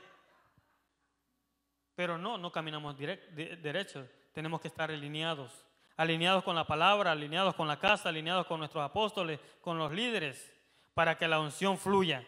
Pero 1.95 2.17
no, 2.17 2.39
no 2.39 2.51
caminamos 2.51 2.97
derecho. 2.97 4.09
Tenemos 4.33 4.61
que 4.61 4.69
estar 4.69 4.91
alineados. 4.91 5.67
Alineados 5.97 6.43
con 6.43 6.57
la 6.57 6.67
palabra, 6.67 7.13
alineados 7.13 7.55
con 7.55 7.69
la 7.69 7.79
casa, 7.79 8.09
alineados 8.09 8.47
con 8.47 8.59
nuestros 8.59 8.83
apóstoles, 8.83 9.39
con 9.61 9.77
los 9.77 9.93
líderes, 9.93 10.53
para 10.95 11.17
que 11.19 11.29
la 11.29 11.39
unción 11.39 11.77
fluya. 11.77 12.27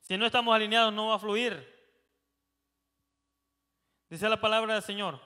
Si 0.00 0.16
no 0.16 0.24
estamos 0.24 0.54
alineados, 0.54 0.92
no 0.94 1.08
va 1.08 1.16
a 1.16 1.18
fluir. 1.18 1.70
Dice 4.08 4.28
la 4.28 4.40
palabra 4.40 4.74
del 4.74 4.82
Señor. 4.82 5.20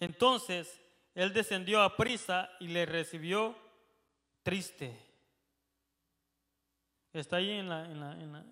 Entonces 0.00 0.80
él 1.14 1.32
descendió 1.32 1.82
a 1.82 1.96
prisa 1.96 2.50
y 2.60 2.68
le 2.68 2.86
recibió 2.86 3.56
triste. 4.42 4.98
Está 7.12 7.36
ahí 7.36 7.50
en 7.50 7.68
la, 7.68 8.44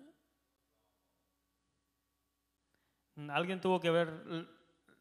Alguien 3.35 3.59
tuvo 3.59 3.79
que 3.79 3.89
haber 3.89 4.47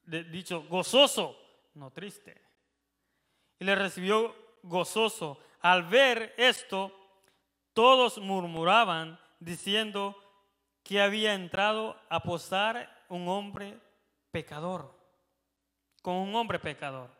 dicho 0.06 0.62
gozoso, 0.64 1.38
no 1.74 1.90
triste. 1.90 2.40
Y 3.58 3.64
le 3.64 3.74
recibió 3.74 4.34
gozoso. 4.62 5.38
Al 5.60 5.84
ver 5.84 6.34
esto, 6.36 6.92
todos 7.74 8.18
murmuraban 8.18 9.20
diciendo 9.38 10.16
que 10.82 11.00
había 11.00 11.34
entrado 11.34 12.00
a 12.08 12.20
posar 12.22 13.04
un 13.08 13.28
hombre 13.28 13.78
pecador, 14.30 14.94
con 16.02 16.14
un 16.14 16.34
hombre 16.34 16.58
pecador. 16.58 17.10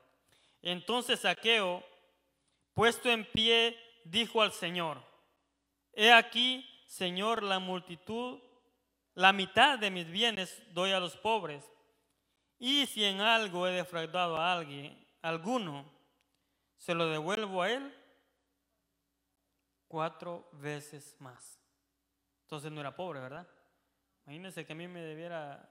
Entonces 0.62 1.20
Saqueo, 1.20 1.84
puesto 2.74 3.10
en 3.10 3.24
pie, 3.30 3.76
dijo 4.04 4.42
al 4.42 4.52
Señor, 4.52 5.02
he 5.92 6.12
aquí, 6.12 6.66
Señor, 6.86 7.42
la 7.42 7.58
multitud, 7.58 8.40
la 9.14 9.32
mitad 9.32 9.78
de 9.78 9.90
mis 9.90 10.10
bienes 10.10 10.62
doy 10.72 10.92
a 10.92 11.00
los 11.00 11.16
pobres, 11.16 11.64
y 12.58 12.86
si 12.86 13.04
en 13.04 13.20
algo 13.20 13.66
he 13.66 13.72
defraudado 13.72 14.36
a 14.36 14.52
alguien, 14.52 15.06
alguno, 15.22 15.90
se 16.76 16.94
lo 16.94 17.06
devuelvo 17.06 17.62
a 17.62 17.70
él 17.70 17.94
cuatro 19.88 20.48
veces 20.52 21.16
más. 21.18 21.59
Entonces 22.50 22.72
no 22.72 22.80
era 22.80 22.96
pobre, 22.96 23.20
¿verdad? 23.20 23.46
Imagínense 24.26 24.66
que 24.66 24.72
a 24.72 24.76
mí 24.76 24.88
me 24.88 25.00
debiera, 25.02 25.70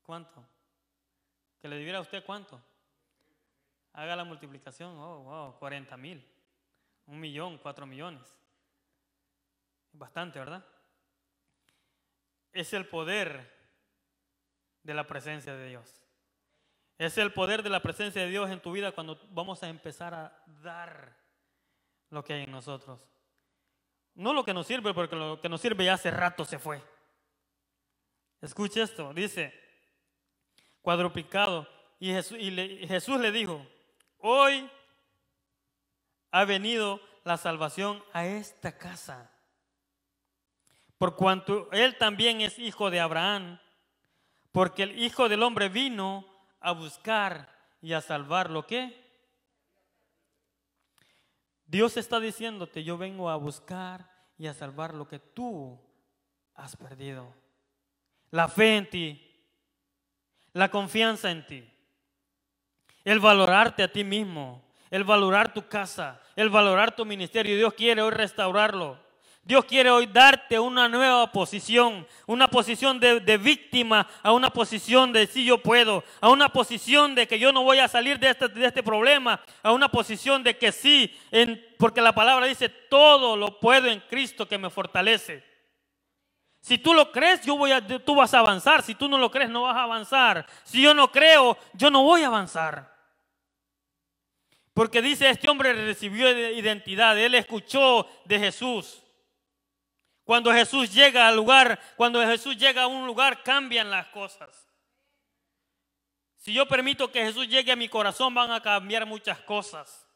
¿cuánto? 0.00 0.42
Que 1.60 1.68
le 1.68 1.76
debiera 1.76 1.98
a 1.98 2.00
usted 2.00 2.24
cuánto. 2.24 2.58
Haga 3.92 4.16
la 4.16 4.24
multiplicación, 4.24 4.96
oh, 4.96 5.18
wow, 5.24 5.58
40 5.58 5.94
mil, 5.98 6.26
un 7.04 7.20
millón, 7.20 7.58
cuatro 7.58 7.84
millones. 7.84 8.34
Bastante, 9.92 10.38
¿verdad? 10.38 10.64
Es 12.52 12.72
el 12.72 12.88
poder 12.88 13.54
de 14.82 14.94
la 14.94 15.06
presencia 15.06 15.54
de 15.54 15.68
Dios. 15.68 16.06
Es 16.96 17.18
el 17.18 17.34
poder 17.34 17.62
de 17.62 17.68
la 17.68 17.82
presencia 17.82 18.22
de 18.22 18.30
Dios 18.30 18.48
en 18.48 18.62
tu 18.62 18.72
vida 18.72 18.92
cuando 18.92 19.20
vamos 19.28 19.62
a 19.62 19.68
empezar 19.68 20.14
a 20.14 20.42
dar 20.62 21.18
lo 22.08 22.24
que 22.24 22.32
hay 22.32 22.44
en 22.44 22.50
nosotros. 22.50 23.19
No 24.14 24.32
lo 24.32 24.44
que 24.44 24.54
nos 24.54 24.66
sirve, 24.66 24.92
porque 24.92 25.16
lo 25.16 25.40
que 25.40 25.48
nos 25.48 25.60
sirve 25.60 25.84
ya 25.84 25.94
hace 25.94 26.10
rato 26.10 26.44
se 26.44 26.58
fue. 26.58 26.82
Escuche 28.40 28.82
esto, 28.82 29.12
dice, 29.14 29.54
cuadruplicado. 30.82 31.68
Y 31.98 32.12
Jesús, 32.12 32.38
y 32.38 32.86
Jesús 32.88 33.20
le 33.20 33.30
dijo, 33.30 33.66
hoy 34.18 34.70
ha 36.30 36.44
venido 36.44 37.00
la 37.24 37.36
salvación 37.36 38.02
a 38.12 38.26
esta 38.26 38.78
casa. 38.78 39.30
Por 40.98 41.16
cuanto 41.16 41.70
él 41.72 41.96
también 41.98 42.40
es 42.40 42.58
hijo 42.58 42.90
de 42.90 43.00
Abraham, 43.00 43.58
porque 44.52 44.82
el 44.82 44.98
Hijo 44.98 45.28
del 45.28 45.42
Hombre 45.42 45.68
vino 45.68 46.26
a 46.60 46.72
buscar 46.72 47.48
y 47.80 47.92
a 47.92 48.00
salvar 48.00 48.50
lo 48.50 48.66
que. 48.66 48.99
Dios 51.70 51.96
está 51.96 52.18
diciéndote, 52.18 52.82
yo 52.82 52.98
vengo 52.98 53.30
a 53.30 53.36
buscar 53.36 54.10
y 54.36 54.48
a 54.48 54.54
salvar 54.54 54.92
lo 54.92 55.06
que 55.06 55.20
tú 55.20 55.78
has 56.56 56.74
perdido. 56.76 57.32
La 58.32 58.48
fe 58.48 58.76
en 58.76 58.90
ti, 58.90 59.46
la 60.52 60.68
confianza 60.68 61.30
en 61.30 61.46
ti, 61.46 61.72
el 63.04 63.20
valorarte 63.20 63.84
a 63.84 63.92
ti 63.92 64.02
mismo, 64.02 64.64
el 64.90 65.04
valorar 65.04 65.54
tu 65.54 65.68
casa, 65.68 66.20
el 66.34 66.50
valorar 66.50 66.96
tu 66.96 67.06
ministerio. 67.06 67.56
Dios 67.56 67.72
quiere 67.74 68.02
hoy 68.02 68.10
restaurarlo. 68.10 68.98
Dios 69.42 69.64
quiere 69.64 69.90
hoy 69.90 70.06
darte 70.06 70.58
una 70.58 70.88
nueva 70.88 71.32
posición, 71.32 72.06
una 72.26 72.48
posición 72.48 73.00
de, 73.00 73.38
víctima, 73.38 74.06
a 74.22 74.32
una 74.32 74.50
posición 74.50 75.12
de 75.12 75.26
si 75.26 75.44
yo 75.44 75.58
puedo, 75.58 76.04
a 76.20 76.28
una 76.28 76.50
posición 76.50 77.14
de 77.14 77.26
que 77.26 77.38
yo 77.38 77.50
no 77.50 77.62
voy 77.62 77.78
a 77.78 77.88
salir 77.88 78.18
de 78.18 78.30
este, 78.30 78.46
este 78.64 78.82
problema, 78.82 79.40
a 79.62 79.72
una 79.72 79.88
posición 79.88 80.42
de 80.42 80.56
que 80.56 80.72
sí, 80.72 81.18
porque 81.78 82.00
la 82.00 82.14
palabra 82.14 82.46
dice, 82.46 82.68
todo 82.68 83.36
lo 83.36 83.58
puedo 83.58 83.88
en 83.88 84.00
Cristo 84.00 84.46
que 84.46 84.58
me 84.58 84.70
fortalece. 84.70 85.42
Si 86.60 86.76
tú 86.76 86.92
lo 86.92 87.10
crees, 87.10 87.40
yo 87.42 87.56
voy 87.56 87.72
a, 87.72 87.80
tú 87.80 88.14
vas 88.14 88.34
a 88.34 88.40
avanzar. 88.40 88.82
Si 88.82 88.94
tú 88.94 89.08
no 89.08 89.16
lo 89.16 89.30
crees, 89.30 89.48
no 89.48 89.62
vas 89.62 89.76
a 89.76 89.84
avanzar. 89.84 90.46
Si 90.62 90.82
yo 90.82 90.92
no 90.92 91.10
creo, 91.10 91.56
yo 91.72 91.90
no 91.90 92.02
voy 92.02 92.22
a 92.22 92.26
avanzar. 92.26 92.94
Porque 94.74 95.02
dice, 95.02 95.28
este 95.28 95.48
hombre 95.48 95.72
recibió 95.72 96.30
identidad, 96.52 97.18
él 97.18 97.34
escuchó 97.34 98.06
de 98.26 98.38
Jesús. 98.38 99.02
Cuando 100.30 100.52
Jesús 100.52 100.94
llega 100.94 101.26
al 101.26 101.34
lugar, 101.34 101.80
cuando 101.96 102.24
Jesús 102.24 102.56
llega 102.56 102.82
a 102.82 102.86
un 102.86 103.04
lugar, 103.04 103.42
cambian 103.42 103.90
las 103.90 104.06
cosas. 104.10 104.70
Si 106.36 106.52
yo 106.52 106.68
permito 106.68 107.10
que 107.10 107.24
Jesús 107.24 107.48
llegue 107.48 107.72
a 107.72 107.74
mi 107.74 107.88
corazón, 107.88 108.32
van 108.32 108.52
a 108.52 108.62
cambiar 108.62 109.06
muchas 109.06 109.40
cosas. 109.40 110.08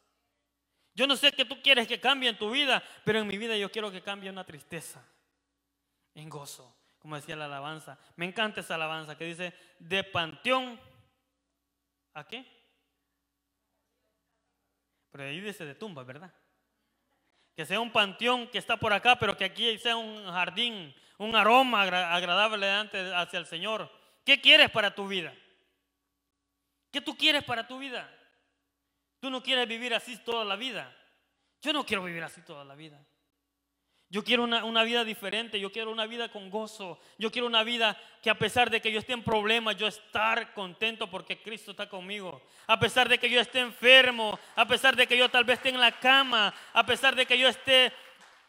Yo 0.93 1.05
no 1.05 1.17
sé 1.17 1.33
qué 1.33 1.43
tú 1.43 1.61
quieres 1.61 1.85
que 1.85 1.99
cambie 1.99 2.29
en 2.29 2.37
tu 2.37 2.49
vida, 2.49 2.81
pero 3.03 3.19
en 3.19 3.27
mi 3.27 3.37
vida 3.37 3.57
yo 3.57 3.69
quiero 3.69 3.91
que 3.91 4.01
cambie 4.01 4.29
una 4.29 4.45
tristeza 4.45 5.05
en 6.13 6.29
gozo, 6.29 6.73
como 6.99 7.17
decía 7.17 7.35
la 7.35 7.43
alabanza. 7.43 7.99
Me 8.15 8.25
encanta 8.25 8.61
esa 8.61 8.75
alabanza 8.75 9.17
que 9.17 9.25
dice, 9.25 9.53
de 9.79 10.01
panteón, 10.05 10.79
¿a 12.13 12.25
qué? 12.25 12.45
Pero 15.11 15.25
ahí 15.25 15.41
dice 15.41 15.65
de 15.65 15.75
tumba, 15.75 16.05
¿verdad? 16.05 16.33
Que 17.55 17.65
sea 17.65 17.79
un 17.79 17.91
panteón 17.91 18.47
que 18.47 18.57
está 18.57 18.77
por 18.77 18.93
acá, 18.93 19.17
pero 19.17 19.37
que 19.37 19.45
aquí 19.45 19.77
sea 19.77 19.95
un 19.95 20.25
jardín, 20.25 20.93
un 21.17 21.35
aroma 21.35 21.83
agradable 21.83 22.69
hacia 23.15 23.39
el 23.39 23.45
Señor. 23.45 23.89
¿Qué 24.25 24.41
quieres 24.41 24.69
para 24.69 24.93
tu 24.93 25.07
vida? 25.07 25.33
¿Qué 26.91 27.01
tú 27.01 27.15
quieres 27.17 27.43
para 27.43 27.67
tu 27.67 27.79
vida? 27.79 28.11
Tú 29.19 29.29
no 29.29 29.41
quieres 29.41 29.67
vivir 29.67 29.93
así 29.93 30.17
toda 30.17 30.43
la 30.43 30.55
vida. 30.55 30.95
Yo 31.61 31.73
no 31.73 31.85
quiero 31.85 32.03
vivir 32.03 32.23
así 32.23 32.41
toda 32.41 32.63
la 32.65 32.75
vida. 32.75 33.03
Yo 34.09 34.23
quiero 34.23 34.43
una, 34.43 34.83
vida 34.83 35.03
diferente, 35.03 35.59
yo 35.59 35.71
quiero 35.71 35.91
una 35.91 36.05
vida 36.05 36.29
con 36.29 36.49
gozo, 36.49 36.99
yo 37.17 37.31
quiero 37.31 37.47
una 37.47 37.63
vida 37.63 37.97
que 38.21 38.29
a 38.29 38.37
pesar 38.37 38.69
de 38.69 38.79
que 38.79 38.91
yo 38.91 38.99
esté 38.99 39.13
en 39.13 39.23
problemas, 39.23 39.75
yo 39.77 39.87
estar 39.87 40.53
contento 40.53 41.09
porque 41.09 41.41
Cristo 41.41 41.71
está 41.71 41.89
conmigo. 41.89 42.41
A 42.67 42.79
pesar 42.79 43.09
de 43.09 43.17
que 43.17 43.29
yo 43.29 43.41
esté 43.41 43.59
enfermo, 43.59 44.39
a 44.55 44.67
pesar 44.67 44.95
de 44.95 45.07
que 45.07 45.17
yo 45.17 45.27
tal 45.29 45.43
vez 45.43 45.57
esté 45.57 45.69
en 45.69 45.79
la 45.79 45.91
cama, 45.91 46.53
a 46.71 46.85
pesar 46.85 47.15
de 47.15 47.25
que 47.25 47.37
yo 47.37 47.47
esté 47.47 47.91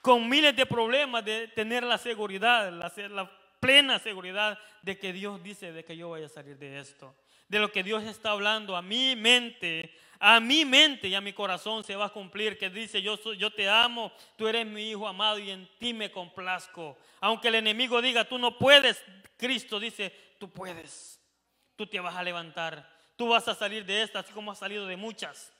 con 0.02 0.28
miles 0.28 0.54
de 0.54 0.66
problemas, 0.66 1.24
de 1.24 1.48
tener 1.48 1.82
la 1.82 1.98
seguridad, 1.98 2.70
la, 2.70 2.92
la 3.08 3.30
plena 3.58 3.98
seguridad 3.98 4.58
de 4.82 4.98
que 4.98 5.12
Dios 5.12 5.42
dice 5.42 5.72
de 5.72 5.84
que 5.84 5.96
yo 5.96 6.08
voy 6.08 6.22
a 6.22 6.28
salir 6.28 6.58
de 6.58 6.78
esto. 6.78 7.14
De 7.48 7.58
lo 7.58 7.72
que 7.72 7.82
Dios 7.82 8.04
está 8.04 8.30
hablando 8.30 8.76
a 8.76 8.82
mi 8.82 9.16
mente, 9.16 9.92
a 10.18 10.40
mi 10.40 10.64
mente 10.64 11.08
y 11.08 11.14
a 11.14 11.20
mi 11.20 11.32
corazón 11.32 11.84
se 11.84 11.96
va 11.96 12.06
a 12.06 12.12
cumplir 12.12 12.58
que 12.58 12.70
dice, 12.70 13.02
yo, 13.02 13.16
soy, 13.16 13.36
yo 13.36 13.50
te 13.50 13.68
amo, 13.68 14.12
tú 14.36 14.48
eres 14.48 14.66
mi 14.66 14.90
hijo 14.90 15.06
amado 15.06 15.38
y 15.38 15.50
en 15.50 15.68
ti 15.78 15.92
me 15.92 16.10
complazco. 16.10 16.96
Aunque 17.20 17.48
el 17.48 17.56
enemigo 17.56 18.00
diga, 18.00 18.24
tú 18.24 18.38
no 18.38 18.56
puedes, 18.58 19.02
Cristo 19.36 19.78
dice, 19.78 20.12
tú 20.38 20.50
puedes. 20.50 21.20
Tú 21.76 21.86
te 21.86 22.00
vas 22.00 22.16
a 22.16 22.22
levantar. 22.22 22.90
Tú 23.16 23.28
vas 23.28 23.46
a 23.48 23.54
salir 23.54 23.84
de 23.84 24.02
esta, 24.02 24.20
así 24.20 24.32
como 24.32 24.50
has 24.50 24.58
salido 24.58 24.86
de 24.86 24.96
muchas. 24.96 25.52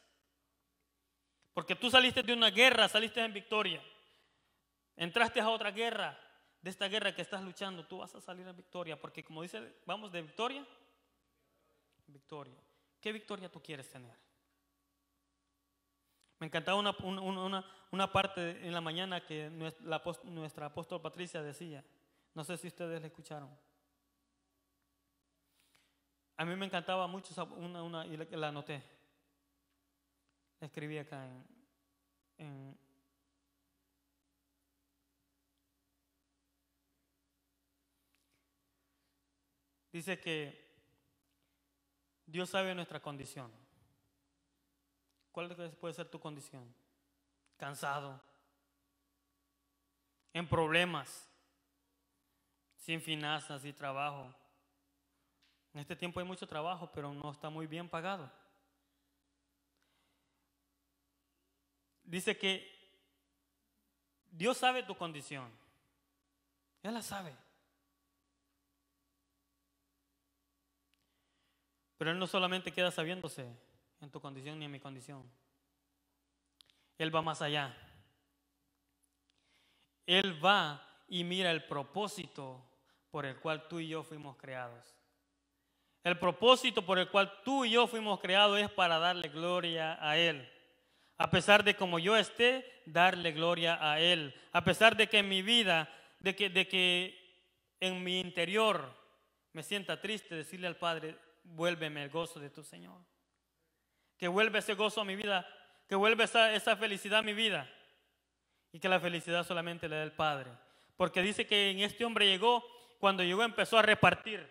Porque 1.53 1.75
tú 1.75 1.91
saliste 1.91 2.23
de 2.23 2.33
una 2.33 2.51
guerra, 2.51 2.89
saliste 2.89 3.21
en 3.23 3.33
victoria. 3.33 3.83
Entraste 4.97 5.41
a 5.41 5.49
otra 5.49 5.71
guerra. 5.71 6.19
De 6.61 6.71
esta 6.71 6.89
guerra 6.89 7.15
que 7.15 7.23
estás 7.23 7.43
luchando, 7.43 7.87
tú 7.87 7.99
vas 7.99 8.15
a 8.15 8.21
salir 8.21 8.47
en 8.47 8.57
victoria. 8.57 9.01
Porque 9.01 9.23
como 9.23 9.43
dice, 9.43 9.77
vamos 9.85 10.11
de 10.11 10.23
victoria, 10.23 10.67
victoria. 12.07 12.59
¿Qué 13.01 13.13
victoria 13.13 13.51
tú 13.51 13.63
quieres 13.63 13.89
tener? 13.89 14.26
Me 16.39 16.47
encantaba 16.47 16.79
una, 16.79 18.13
parte 18.13 18.67
en 18.67 18.73
la 18.73 18.81
mañana 18.81 19.25
que 19.25 19.49
nuestra, 19.51 20.67
apóstol 20.67 21.01
Patricia 21.01 21.43
decía. 21.43 21.83
No 22.35 22.45
sé 22.45 22.59
si 22.59 22.69
ustedes 22.69 23.01
la 23.01 23.07
escucharon. 23.07 23.49
A 26.37 26.45
mí 26.45 26.55
me 26.55 26.67
encantaba 26.67 27.07
mucho 27.07 27.33
una, 27.57 28.07
y 28.07 28.17
la, 28.17 28.49
anoté. 28.49 28.83
La 30.61 30.67
escribí 30.67 30.99
acá 30.99 31.27
en, 32.37 32.79
Dice 39.91 40.21
que 40.21 40.63
Dios 42.27 42.51
sabe 42.51 42.75
nuestra 42.75 43.01
condición. 43.01 43.51
¿Cuál 45.37 45.55
puede 45.79 45.93
ser 45.93 46.09
tu 46.09 46.19
condición? 46.19 46.65
Cansado, 47.59 48.19
en 50.33 50.49
problemas, 50.49 51.29
sin 52.79 53.03
finanzas 53.03 53.63
y 53.67 53.75
trabajo. 53.75 54.35
En 55.75 55.81
este 55.81 55.95
tiempo 55.95 56.21
hay 56.21 56.25
mucho 56.25 56.47
trabajo, 56.47 56.91
pero 56.91 57.13
no 57.13 57.31
está 57.33 57.51
muy 57.51 57.67
bien 57.67 57.87
pagado. 57.87 58.33
Dice 62.03 62.39
que 62.39 62.67
Dios 64.31 64.57
sabe 64.57 64.85
tu 64.85 64.97
condición. 64.97 65.53
Él 66.83 66.95
la 66.95 67.03
sabe. 67.03 67.37
Pero 71.99 72.11
Él 72.13 72.19
no 72.19 72.27
solamente 72.27 72.73
queda 72.73 72.91
sabiéndose, 72.91 73.47
en 74.07 74.13
tu 74.13 74.21
condición 74.21 74.57
ni 74.59 74.67
en 74.67 74.71
mi 74.71 74.79
condición. 74.79 75.29
Él 76.97 77.15
va 77.15 77.23
más 77.23 77.43
allá. 77.43 77.77
Él 80.07 80.43
va 80.43 80.81
y 81.09 81.25
mira 81.25 81.51
el 81.51 81.65
propósito 81.65 82.65
por 83.11 83.27
el 83.27 83.37
cual 83.41 83.67
tú 83.67 83.81
y 83.81 83.89
yo 83.89 84.05
fuimos 84.05 84.37
creados. 84.37 84.97
El 86.05 86.21
propósito 86.21 86.87
por 86.87 87.01
el 87.01 87.11
cual 87.11 87.43
tú 87.45 87.65
y 87.65 87.73
yo 87.73 87.89
fuimos 87.89 88.21
creados 88.21 88.61
es 88.61 88.71
para 88.71 89.01
darle 89.01 89.29
gloria 89.29 89.99
a 90.01 90.17
Él. 90.17 90.49
A 91.19 91.29
pesar 91.29 91.65
de 91.65 91.75
como 91.75 91.99
yo 91.99 92.17
esté, 92.17 92.65
darle 92.87 93.33
gloria 93.33 93.77
a 93.81 93.99
Él. 93.99 94.33
A 94.53 94.63
pesar 94.63 94.97
de 94.97 95.09
que 95.09 95.19
en 95.19 95.29
mi 95.29 95.43
vida, 95.43 95.93
de 96.21 96.37
que, 96.37 96.49
de 96.49 96.69
que 96.69 97.43
en 97.81 98.05
mi 98.05 98.21
interior 98.21 98.89
me 99.53 99.65
sienta 99.65 100.01
triste, 100.01 100.37
decirle 100.37 100.69
al 100.69 100.77
Padre, 100.77 101.19
vuélveme 101.43 102.05
el 102.05 102.11
gozo 102.11 102.39
de 102.39 102.51
tu 102.51 102.63
Señor. 102.63 103.16
Que 104.19 104.29
vuelva 104.29 104.59
ese 104.59 104.75
gozo 104.75 105.01
a 105.01 105.05
mi 105.05 105.17
vida, 105.17 105.47
que 105.89 105.95
vuelva 105.95 106.25
esa, 106.25 106.53
esa 106.53 106.77
felicidad 106.77 107.21
a 107.21 107.23
mi 107.23 107.35
vida. 107.35 107.71
Y 108.73 108.81
que 108.81 108.89
la 108.89 109.01
felicidad 109.01 109.45
solamente 109.45 109.89
le 109.89 109.97
dé 109.97 110.03
el 110.03 110.13
Padre. 110.13 110.51
Porque 110.97 111.23
dice 111.23 111.47
que 111.47 111.71
en 111.71 111.81
este 111.81 112.05
hombre 112.05 112.27
llegó, 112.27 112.65
cuando 112.99 113.23
llegó 113.23 113.43
empezó 113.43 113.79
a 113.79 113.83
repartir 113.83 114.47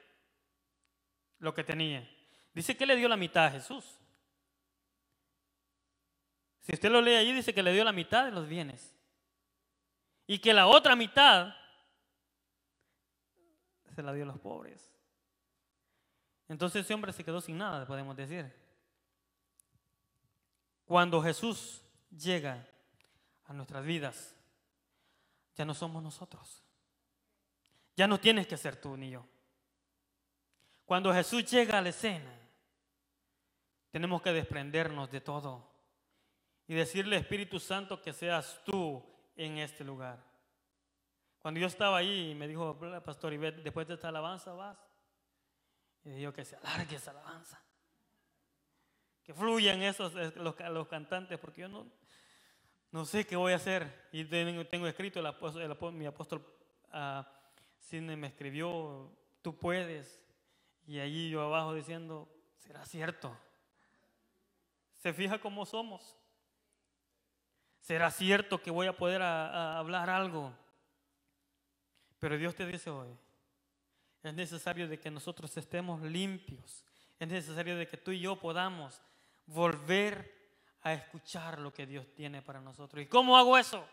lo 1.39 1.53
que 1.53 1.63
tenía. 1.63 2.09
Dice 2.53 2.77
que 2.77 2.85
le 2.85 2.95
dio 2.95 3.07
la 3.07 3.17
mitad 3.17 3.45
a 3.45 3.51
Jesús. 3.51 3.99
Si 6.61 6.73
usted 6.73 6.89
lo 6.89 7.01
lee 7.01 7.15
allí, 7.15 7.33
dice 7.33 7.53
que 7.53 7.61
le 7.61 7.73
dio 7.73 7.83
la 7.83 7.91
mitad 7.91 8.25
de 8.25 8.31
los 8.31 8.47
bienes. 8.47 8.95
Y 10.25 10.39
que 10.39 10.53
la 10.53 10.67
otra 10.67 10.95
mitad 10.95 11.53
se 13.93 14.01
la 14.01 14.13
dio 14.13 14.23
a 14.23 14.27
los 14.27 14.39
pobres. 14.39 14.91
Entonces 16.47 16.83
ese 16.83 16.93
hombre 16.93 17.13
se 17.13 17.23
quedó 17.23 17.41
sin 17.41 17.57
nada, 17.57 17.85
podemos 17.85 18.15
decir. 18.15 18.51
Cuando 20.85 21.21
Jesús 21.21 21.81
llega 22.11 22.67
a 23.45 23.53
nuestras 23.53 23.83
vidas, 23.83 24.35
ya 25.55 25.65
no 25.65 25.73
somos 25.73 26.01
nosotros. 26.01 26.63
Ya 27.95 28.07
no 28.07 28.19
tienes 28.19 28.47
que 28.47 28.57
ser 28.57 28.75
tú 28.75 28.95
ni 28.95 29.09
yo. 29.09 29.25
Cuando 30.85 31.13
Jesús 31.13 31.49
llega 31.49 31.79
a 31.79 31.81
la 31.81 31.89
escena, 31.89 32.31
tenemos 33.89 34.21
que 34.21 34.31
desprendernos 34.31 35.09
de 35.09 35.21
todo 35.21 35.67
y 36.67 36.75
decirle, 36.75 37.17
Espíritu 37.17 37.59
Santo, 37.59 38.01
que 38.01 38.13
seas 38.13 38.61
tú 38.65 39.03
en 39.35 39.57
este 39.57 39.83
lugar. 39.83 40.23
Cuando 41.39 41.59
yo 41.59 41.67
estaba 41.67 41.97
ahí, 41.97 42.35
me 42.35 42.47
dijo, 42.47 42.77
Pastor 43.03 43.37
después 43.39 43.87
de 43.87 43.93
esta 43.95 44.09
alabanza 44.09 44.53
vas. 44.53 44.77
Y 46.03 46.09
dijo 46.09 46.33
que 46.33 46.45
se 46.45 46.55
alargue 46.55 46.95
esa 46.97 47.11
alabanza. 47.11 47.61
Que 49.25 49.33
fluyan 49.33 49.81
esos 49.81 50.13
los, 50.35 50.87
cantantes, 50.87 51.39
porque 51.39 51.61
yo 51.61 51.67
no, 51.67 51.87
no 52.91 53.05
sé 53.05 53.25
qué 53.25 53.35
voy 53.35 53.53
a 53.53 53.55
hacer. 53.55 54.07
Y 54.11 54.23
tengo, 54.25 54.87
escrito, 54.87 55.19
el 55.19 55.25
apóstol, 55.25 55.93
mi 55.93 56.05
apóstol 56.05 56.45
uh, 56.93 57.23
me 58.01 58.27
escribió, 58.27 59.11
tú 59.41 59.57
puedes. 59.57 60.21
Y 60.85 60.99
allí 60.99 61.29
yo 61.31 61.41
abajo 61.41 61.73
diciendo, 61.73 62.29
¿será 62.57 62.85
cierto? 62.85 63.35
¿Se 64.93 65.11
fija 65.11 65.39
cómo 65.39 65.65
somos? 65.65 66.15
¿Será 67.79 68.11
cierto 68.11 68.61
que 68.61 68.71
voy 68.71 68.87
a 68.87 68.97
poder 68.97 69.21
hablar 69.23 70.09
algo? 70.09 70.53
Pero 72.19 72.37
Dios 72.37 72.55
te 72.55 72.65
dice 72.65 72.89
hoy, 72.89 73.09
es 74.23 74.33
necesario 74.33 74.87
de 74.87 74.99
que 74.99 75.11
nosotros 75.11 75.55
estemos 75.57 76.01
limpios. 76.01 76.83
Es 77.19 77.27
necesario 77.27 77.77
de 77.77 77.87
que 77.87 77.97
tú 77.97 78.11
y 78.11 78.19
yo 78.19 78.35
podamos 78.35 79.01
volver 79.47 80.33
a 80.81 80.93
escuchar 80.93 81.59
lo 81.59 81.73
que 81.73 81.85
Dios 81.85 82.05
tiene 82.13 82.41
para 82.41 82.61
nosotros. 82.61 83.03
¿Y 83.03 83.07
cómo 83.07 83.37
hago 83.37 83.57
eso? 83.57 83.87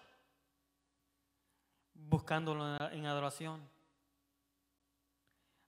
Buscándolo 1.94 2.76
en 2.90 3.06
adoración. 3.06 3.66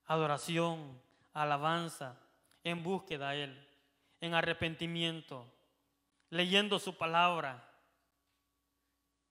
Adoración, 0.06 1.00
alabanza, 1.32 2.18
en 2.62 2.82
búsqueda 2.82 3.30
a 3.30 3.34
Él, 3.34 3.68
en 4.20 4.34
arrepentimiento, 4.34 5.50
leyendo 6.28 6.78
su 6.78 6.96
palabra, 6.96 7.66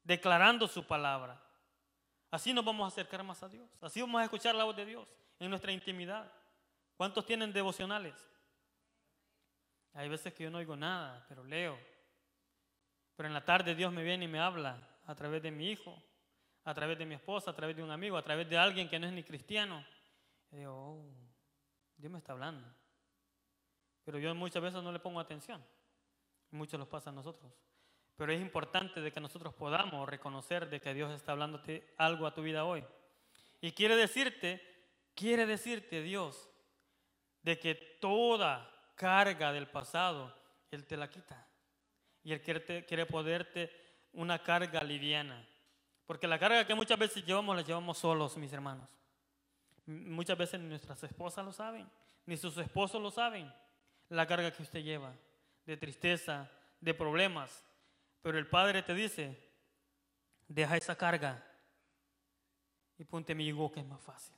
declarando 0.04 0.68
su 0.68 0.86
palabra. 0.86 1.40
Así 2.32 2.54
nos 2.54 2.66
vamos 2.66 2.86
a 2.86 2.88
acercar 2.88 3.24
más 3.24 3.44
a 3.44 3.50
Dios. 3.50 3.70
Así 3.82 4.02
vamos 4.02 4.20
a 4.20 4.24
escuchar 4.24 4.56
la 4.56 4.64
voz 4.64 4.76
de 4.76 4.86
Dios 4.86 5.08
en 5.40 5.52
nuestra 5.52 5.72
intimidad. 5.72 6.32
¿Cuántos 6.98 7.26
tienen 7.26 7.54
devocionales? 7.54 8.16
Hay 9.94 10.10
veces 10.10 10.34
que 10.34 10.44
yo 10.44 10.50
no 10.50 10.58
oigo 10.58 10.76
nada, 10.76 11.26
pero 11.30 11.44
leo. 11.44 11.78
Pero 13.16 13.28
en 13.28 13.34
la 13.34 13.46
tarde 13.46 13.76
Dios 13.76 13.94
me 13.94 14.04
viene 14.04 14.26
y 14.26 14.28
me 14.28 14.40
habla 14.40 14.78
a 15.06 15.16
través 15.16 15.44
de 15.44 15.52
mi 15.52 15.70
hijo, 15.70 16.02
a 16.64 16.74
través 16.74 16.98
de 16.98 17.06
mi 17.06 17.16
esposa, 17.16 17.52
a 17.52 17.56
través 17.56 17.76
de 17.76 17.84
un 17.84 17.92
amigo, 17.92 18.18
a 18.18 18.24
través 18.24 18.50
de 18.50 18.58
alguien 18.58 18.90
que 18.90 18.98
no 18.98 19.08
es 19.08 19.14
ni 19.14 19.24
cristiano. 19.24 19.86
Y 20.52 20.58
digo, 20.58 20.74
oh, 20.74 21.06
Dios 21.98 22.12
me 22.12 22.18
está 22.18 22.34
hablando. 22.34 22.68
Pero 24.04 24.18
yo 24.18 24.34
muchas 24.34 24.62
veces 24.62 24.82
no 24.82 24.92
le 24.92 25.00
pongo 25.00 25.20
atención. 25.20 25.64
Muchos 26.52 26.80
los 26.80 26.88
pasa 26.88 27.10
a 27.10 27.14
nosotros. 27.14 27.52
Pero 28.16 28.32
es 28.32 28.42
importante 28.42 29.02
de 29.02 29.12
que 29.12 29.20
nosotros 29.20 29.54
podamos 29.54 30.08
reconocer 30.08 30.70
de 30.70 30.80
que 30.80 30.94
Dios 30.94 31.12
está 31.12 31.32
hablándote 31.32 31.94
algo 31.98 32.28
a 32.28 32.34
tu 32.34 32.42
vida 32.42 32.66
hoy. 32.66 32.84
Y 33.62 33.72
quiere 33.72 33.96
decirte, 33.96 34.62
quiere 35.16 35.46
decirte 35.46 36.02
Dios, 36.02 36.50
de 37.42 37.60
que 37.60 37.76
toda 38.00 38.73
carga 38.96 39.52
del 39.52 39.68
pasado, 39.68 40.34
Él 40.72 40.86
te 40.86 40.98
la 40.98 41.10
quita. 41.10 41.48
Y 42.24 42.34
Él 42.34 42.42
quiere, 42.42 42.86
quiere 42.86 43.06
poderte 43.06 43.72
una 44.14 44.42
carga 44.42 44.84
liviana. 44.84 45.46
Porque 46.06 46.28
la 46.28 46.40
carga 46.40 46.66
que 46.66 46.76
muchas 46.76 47.00
veces 47.00 47.26
llevamos, 47.26 47.56
la 47.56 47.62
llevamos 47.62 47.98
solos, 47.98 48.38
mis 48.38 48.54
hermanos. 48.54 48.88
Muchas 49.86 50.38
veces 50.38 50.60
ni 50.60 50.68
nuestras 50.68 51.04
esposas 51.04 51.46
lo 51.46 51.52
saben, 51.52 51.90
ni 52.26 52.38
sus 52.38 52.58
esposos 52.58 53.02
lo 53.02 53.12
saben, 53.12 53.54
la 54.10 54.26
carga 54.26 54.52
que 54.52 54.64
usted 54.64 54.82
lleva 54.82 55.14
de 55.66 55.78
tristeza, 55.78 56.50
de 56.80 56.94
problemas. 56.94 57.66
Pero 58.22 58.38
el 58.38 58.48
Padre 58.48 58.84
te 58.84 58.94
dice, 58.94 59.38
deja 60.48 60.78
esa 60.78 60.96
carga 60.96 61.44
y 62.98 63.04
ponte 63.04 63.36
mi 63.36 63.46
yugo 63.48 63.72
que 63.72 63.80
es 63.80 63.86
más 63.86 64.02
fácil. 64.02 64.36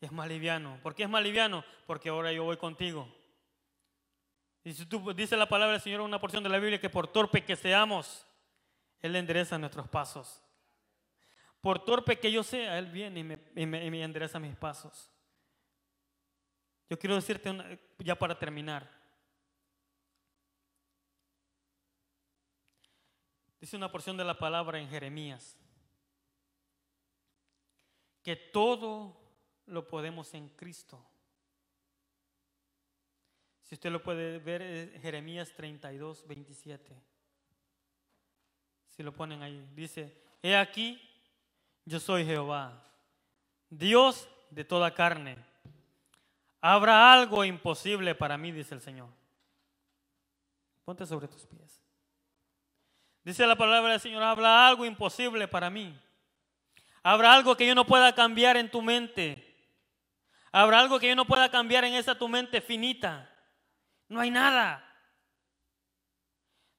Es 0.00 0.12
más 0.12 0.28
liviano. 0.28 0.78
¿Por 0.82 0.94
qué 0.94 1.04
es 1.04 1.08
más 1.08 1.22
liviano? 1.22 1.64
Porque 1.86 2.08
ahora 2.08 2.32
yo 2.32 2.44
voy 2.44 2.56
contigo. 2.56 3.12
Si 4.74 4.86
tú 4.86 5.12
dice 5.14 5.36
la 5.36 5.48
palabra 5.48 5.72
del 5.72 5.82
Señor, 5.82 6.00
una 6.00 6.20
porción 6.20 6.42
de 6.42 6.50
la 6.50 6.58
Biblia, 6.58 6.80
que 6.80 6.90
por 6.90 7.08
torpe 7.08 7.44
que 7.44 7.56
seamos, 7.56 8.26
Él 9.00 9.16
endereza 9.16 9.58
nuestros 9.58 9.88
pasos. 9.88 10.42
Por 11.60 11.84
torpe 11.84 12.18
que 12.18 12.30
yo 12.30 12.42
sea, 12.42 12.78
Él 12.78 12.86
viene 12.86 13.20
y 13.20 13.66
me, 13.66 14.02
endereza 14.02 14.38
mis 14.38 14.56
pasos. 14.56 15.10
Yo 16.88 16.98
quiero 16.98 17.14
decirte 17.14 17.78
ya 17.98 18.14
para 18.14 18.38
terminar. 18.38 18.88
Dice 23.60 23.76
una 23.76 23.90
porción 23.90 24.16
de 24.16 24.24
la 24.24 24.38
palabra 24.38 24.78
en 24.78 24.88
Jeremías. 24.88 25.56
Que 28.22 28.36
todo 28.36 29.20
lo 29.66 29.88
podemos 29.88 30.32
en 30.34 30.48
Cristo. 30.50 31.04
Si 33.68 33.74
usted 33.74 33.90
lo 33.90 34.02
puede 34.02 34.38
ver, 34.38 34.62
es 34.62 35.02
Jeremías 35.02 35.52
32, 35.52 36.26
27. 36.26 36.96
Si 38.88 39.02
lo 39.02 39.12
ponen 39.12 39.42
ahí, 39.42 39.68
dice, 39.74 40.16
he 40.42 40.56
aquí 40.56 40.98
yo 41.84 42.00
soy 42.00 42.24
Jehová, 42.24 42.82
Dios 43.68 44.26
de 44.48 44.64
toda 44.64 44.94
carne. 44.94 45.36
Habrá 46.62 47.12
algo 47.12 47.44
imposible 47.44 48.14
para 48.14 48.38
mí, 48.38 48.52
dice 48.52 48.74
el 48.74 48.80
Señor. 48.80 49.10
Ponte 50.86 51.04
sobre 51.04 51.28
tus 51.28 51.44
pies. 51.44 51.82
Dice 53.22 53.46
la 53.46 53.56
palabra 53.56 53.92
del 53.92 54.00
Señor, 54.00 54.22
habrá 54.22 54.66
algo 54.66 54.86
imposible 54.86 55.46
para 55.46 55.68
mí. 55.68 55.94
Habrá 57.02 57.34
algo 57.34 57.54
que 57.54 57.66
yo 57.66 57.74
no 57.74 57.86
pueda 57.86 58.14
cambiar 58.14 58.56
en 58.56 58.70
tu 58.70 58.80
mente. 58.80 59.44
Habrá 60.52 60.80
algo 60.80 60.98
que 60.98 61.08
yo 61.08 61.14
no 61.14 61.26
pueda 61.26 61.50
cambiar 61.50 61.84
en 61.84 61.92
esa 61.92 62.14
tu 62.14 62.28
mente 62.28 62.62
finita. 62.62 63.27
No 64.08 64.20
hay 64.20 64.30
nada. 64.30 64.84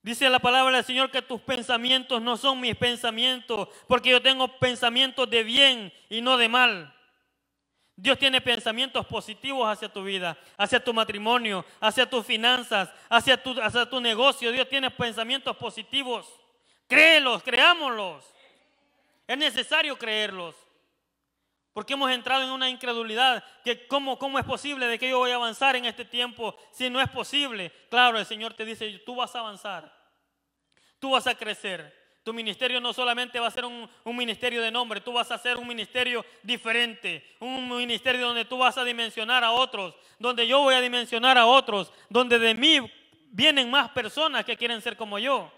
Dice 0.01 0.29
la 0.29 0.39
palabra 0.39 0.77
del 0.77 0.85
Señor 0.85 1.11
que 1.11 1.21
tus 1.21 1.41
pensamientos 1.41 2.21
no 2.21 2.37
son 2.37 2.59
mis 2.59 2.75
pensamientos, 2.75 3.67
porque 3.87 4.09
yo 4.09 4.21
tengo 4.21 4.59
pensamientos 4.59 5.29
de 5.29 5.43
bien 5.43 5.93
y 6.09 6.21
no 6.21 6.37
de 6.37 6.47
mal. 6.47 6.95
Dios 7.95 8.17
tiene 8.17 8.39
pensamientos 8.39 9.05
positivos 9.05 9.67
hacia 9.67 9.91
tu 9.91 10.03
vida, 10.03 10.37
hacia 10.57 10.81
tu 10.81 10.93
matrimonio, 10.93 11.65
hacia 11.81 12.09
tus 12.09 12.25
finanzas, 12.25 12.89
hacia 13.09 13.41
tu, 13.43 13.59
hacia 13.61 13.89
tu 13.89 13.99
negocio. 13.99 14.53
Dios 14.53 14.69
tiene 14.69 14.89
pensamientos 14.89 15.57
positivos. 15.57 16.25
Créelos, 16.87 17.43
creámoslos. 17.43 18.23
Es 19.27 19.37
necesario 19.37 19.97
creerlos. 19.97 20.55
Porque 21.79 21.93
hemos 21.93 22.11
entrado 22.11 22.43
en 22.43 22.49
una 22.49 22.69
incredulidad 22.69 23.41
que 23.63 23.87
cómo, 23.87 24.19
cómo 24.19 24.37
es 24.37 24.43
posible 24.43 24.85
de 24.85 24.99
que 24.99 25.07
yo 25.07 25.19
voy 25.19 25.31
a 25.31 25.35
avanzar 25.35 25.77
en 25.77 25.85
este 25.85 26.03
tiempo 26.03 26.53
si 26.73 26.89
no 26.89 26.99
es 26.99 27.09
posible. 27.09 27.71
Claro, 27.89 28.19
el 28.19 28.25
Señor 28.25 28.53
te 28.53 28.65
dice, 28.65 29.01
tú 29.05 29.15
vas 29.15 29.33
a 29.33 29.39
avanzar, 29.39 29.89
tú 30.99 31.11
vas 31.11 31.25
a 31.25 31.35
crecer, 31.35 32.19
Tu 32.25 32.33
ministerio 32.33 32.81
no 32.81 32.91
solamente 32.91 33.39
va 33.39 33.47
a 33.47 33.51
ser 33.51 33.63
un, 33.63 33.89
un, 34.03 34.15
ministerio 34.17 34.61
de 34.61 34.69
nombre, 34.71 34.99
tú 34.99 35.13
vas 35.13 35.31
a 35.31 35.37
ser 35.37 35.55
un 35.55 35.65
ministerio 35.65 36.25
diferente, 36.43 37.25
un 37.39 37.69
ministerio 37.69 38.27
donde 38.27 38.43
tú 38.43 38.57
vas 38.57 38.77
a 38.77 38.83
dimensionar 38.83 39.45
a 39.45 39.53
otros, 39.53 39.95
donde 40.17 40.45
yo 40.45 40.59
voy 40.59 40.75
a 40.75 40.81
dimensionar 40.81 41.37
a 41.37 41.45
otros, 41.45 41.93
donde 42.09 42.39
de 42.39 42.55
mí 42.55 42.91
vienen 43.31 43.71
más 43.71 43.89
personas 43.91 44.43
que 44.43 44.57
quieren 44.57 44.81
ser 44.81 44.97
como 44.97 45.17
yo. 45.17 45.49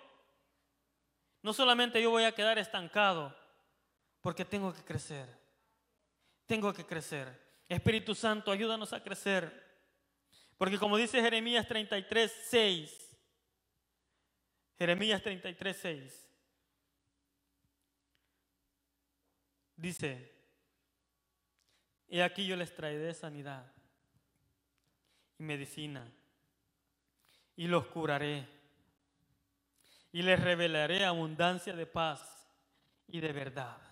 No 1.42 1.52
solamente 1.52 2.00
yo 2.00 2.12
voy 2.12 2.26
a 2.26 2.32
quedar 2.32 2.60
estancado, 2.60 3.36
porque 4.22 4.46
tengo 4.46 4.72
que 4.72 4.84
crecer, 4.84 5.41
tengo 6.52 6.74
que 6.74 6.86
crecer. 6.86 7.30
Espíritu 7.70 8.14
Santo, 8.14 8.52
ayúdanos 8.52 8.92
a 8.92 9.02
crecer. 9.02 9.50
Porque 10.58 10.78
como 10.78 10.98
dice 10.98 11.22
Jeremías 11.22 11.66
33, 11.66 12.30
6, 12.50 13.18
Jeremías 14.78 15.24
33, 15.24 15.78
6, 15.78 16.30
dice, 19.78 20.30
y 22.10 22.20
aquí 22.20 22.46
yo 22.46 22.58
les 22.58 22.76
traeré 22.76 23.14
sanidad 23.14 23.72
y 25.40 25.44
medicina 25.44 26.06
y 27.56 27.68
los 27.68 27.88
curaré 27.88 28.46
y 30.12 30.22
les 30.22 30.38
revelaré 30.38 31.06
abundancia 31.06 31.74
de 31.74 31.86
paz 31.86 32.46
y 33.08 33.22
de 33.22 33.32
verdad. 33.32 33.91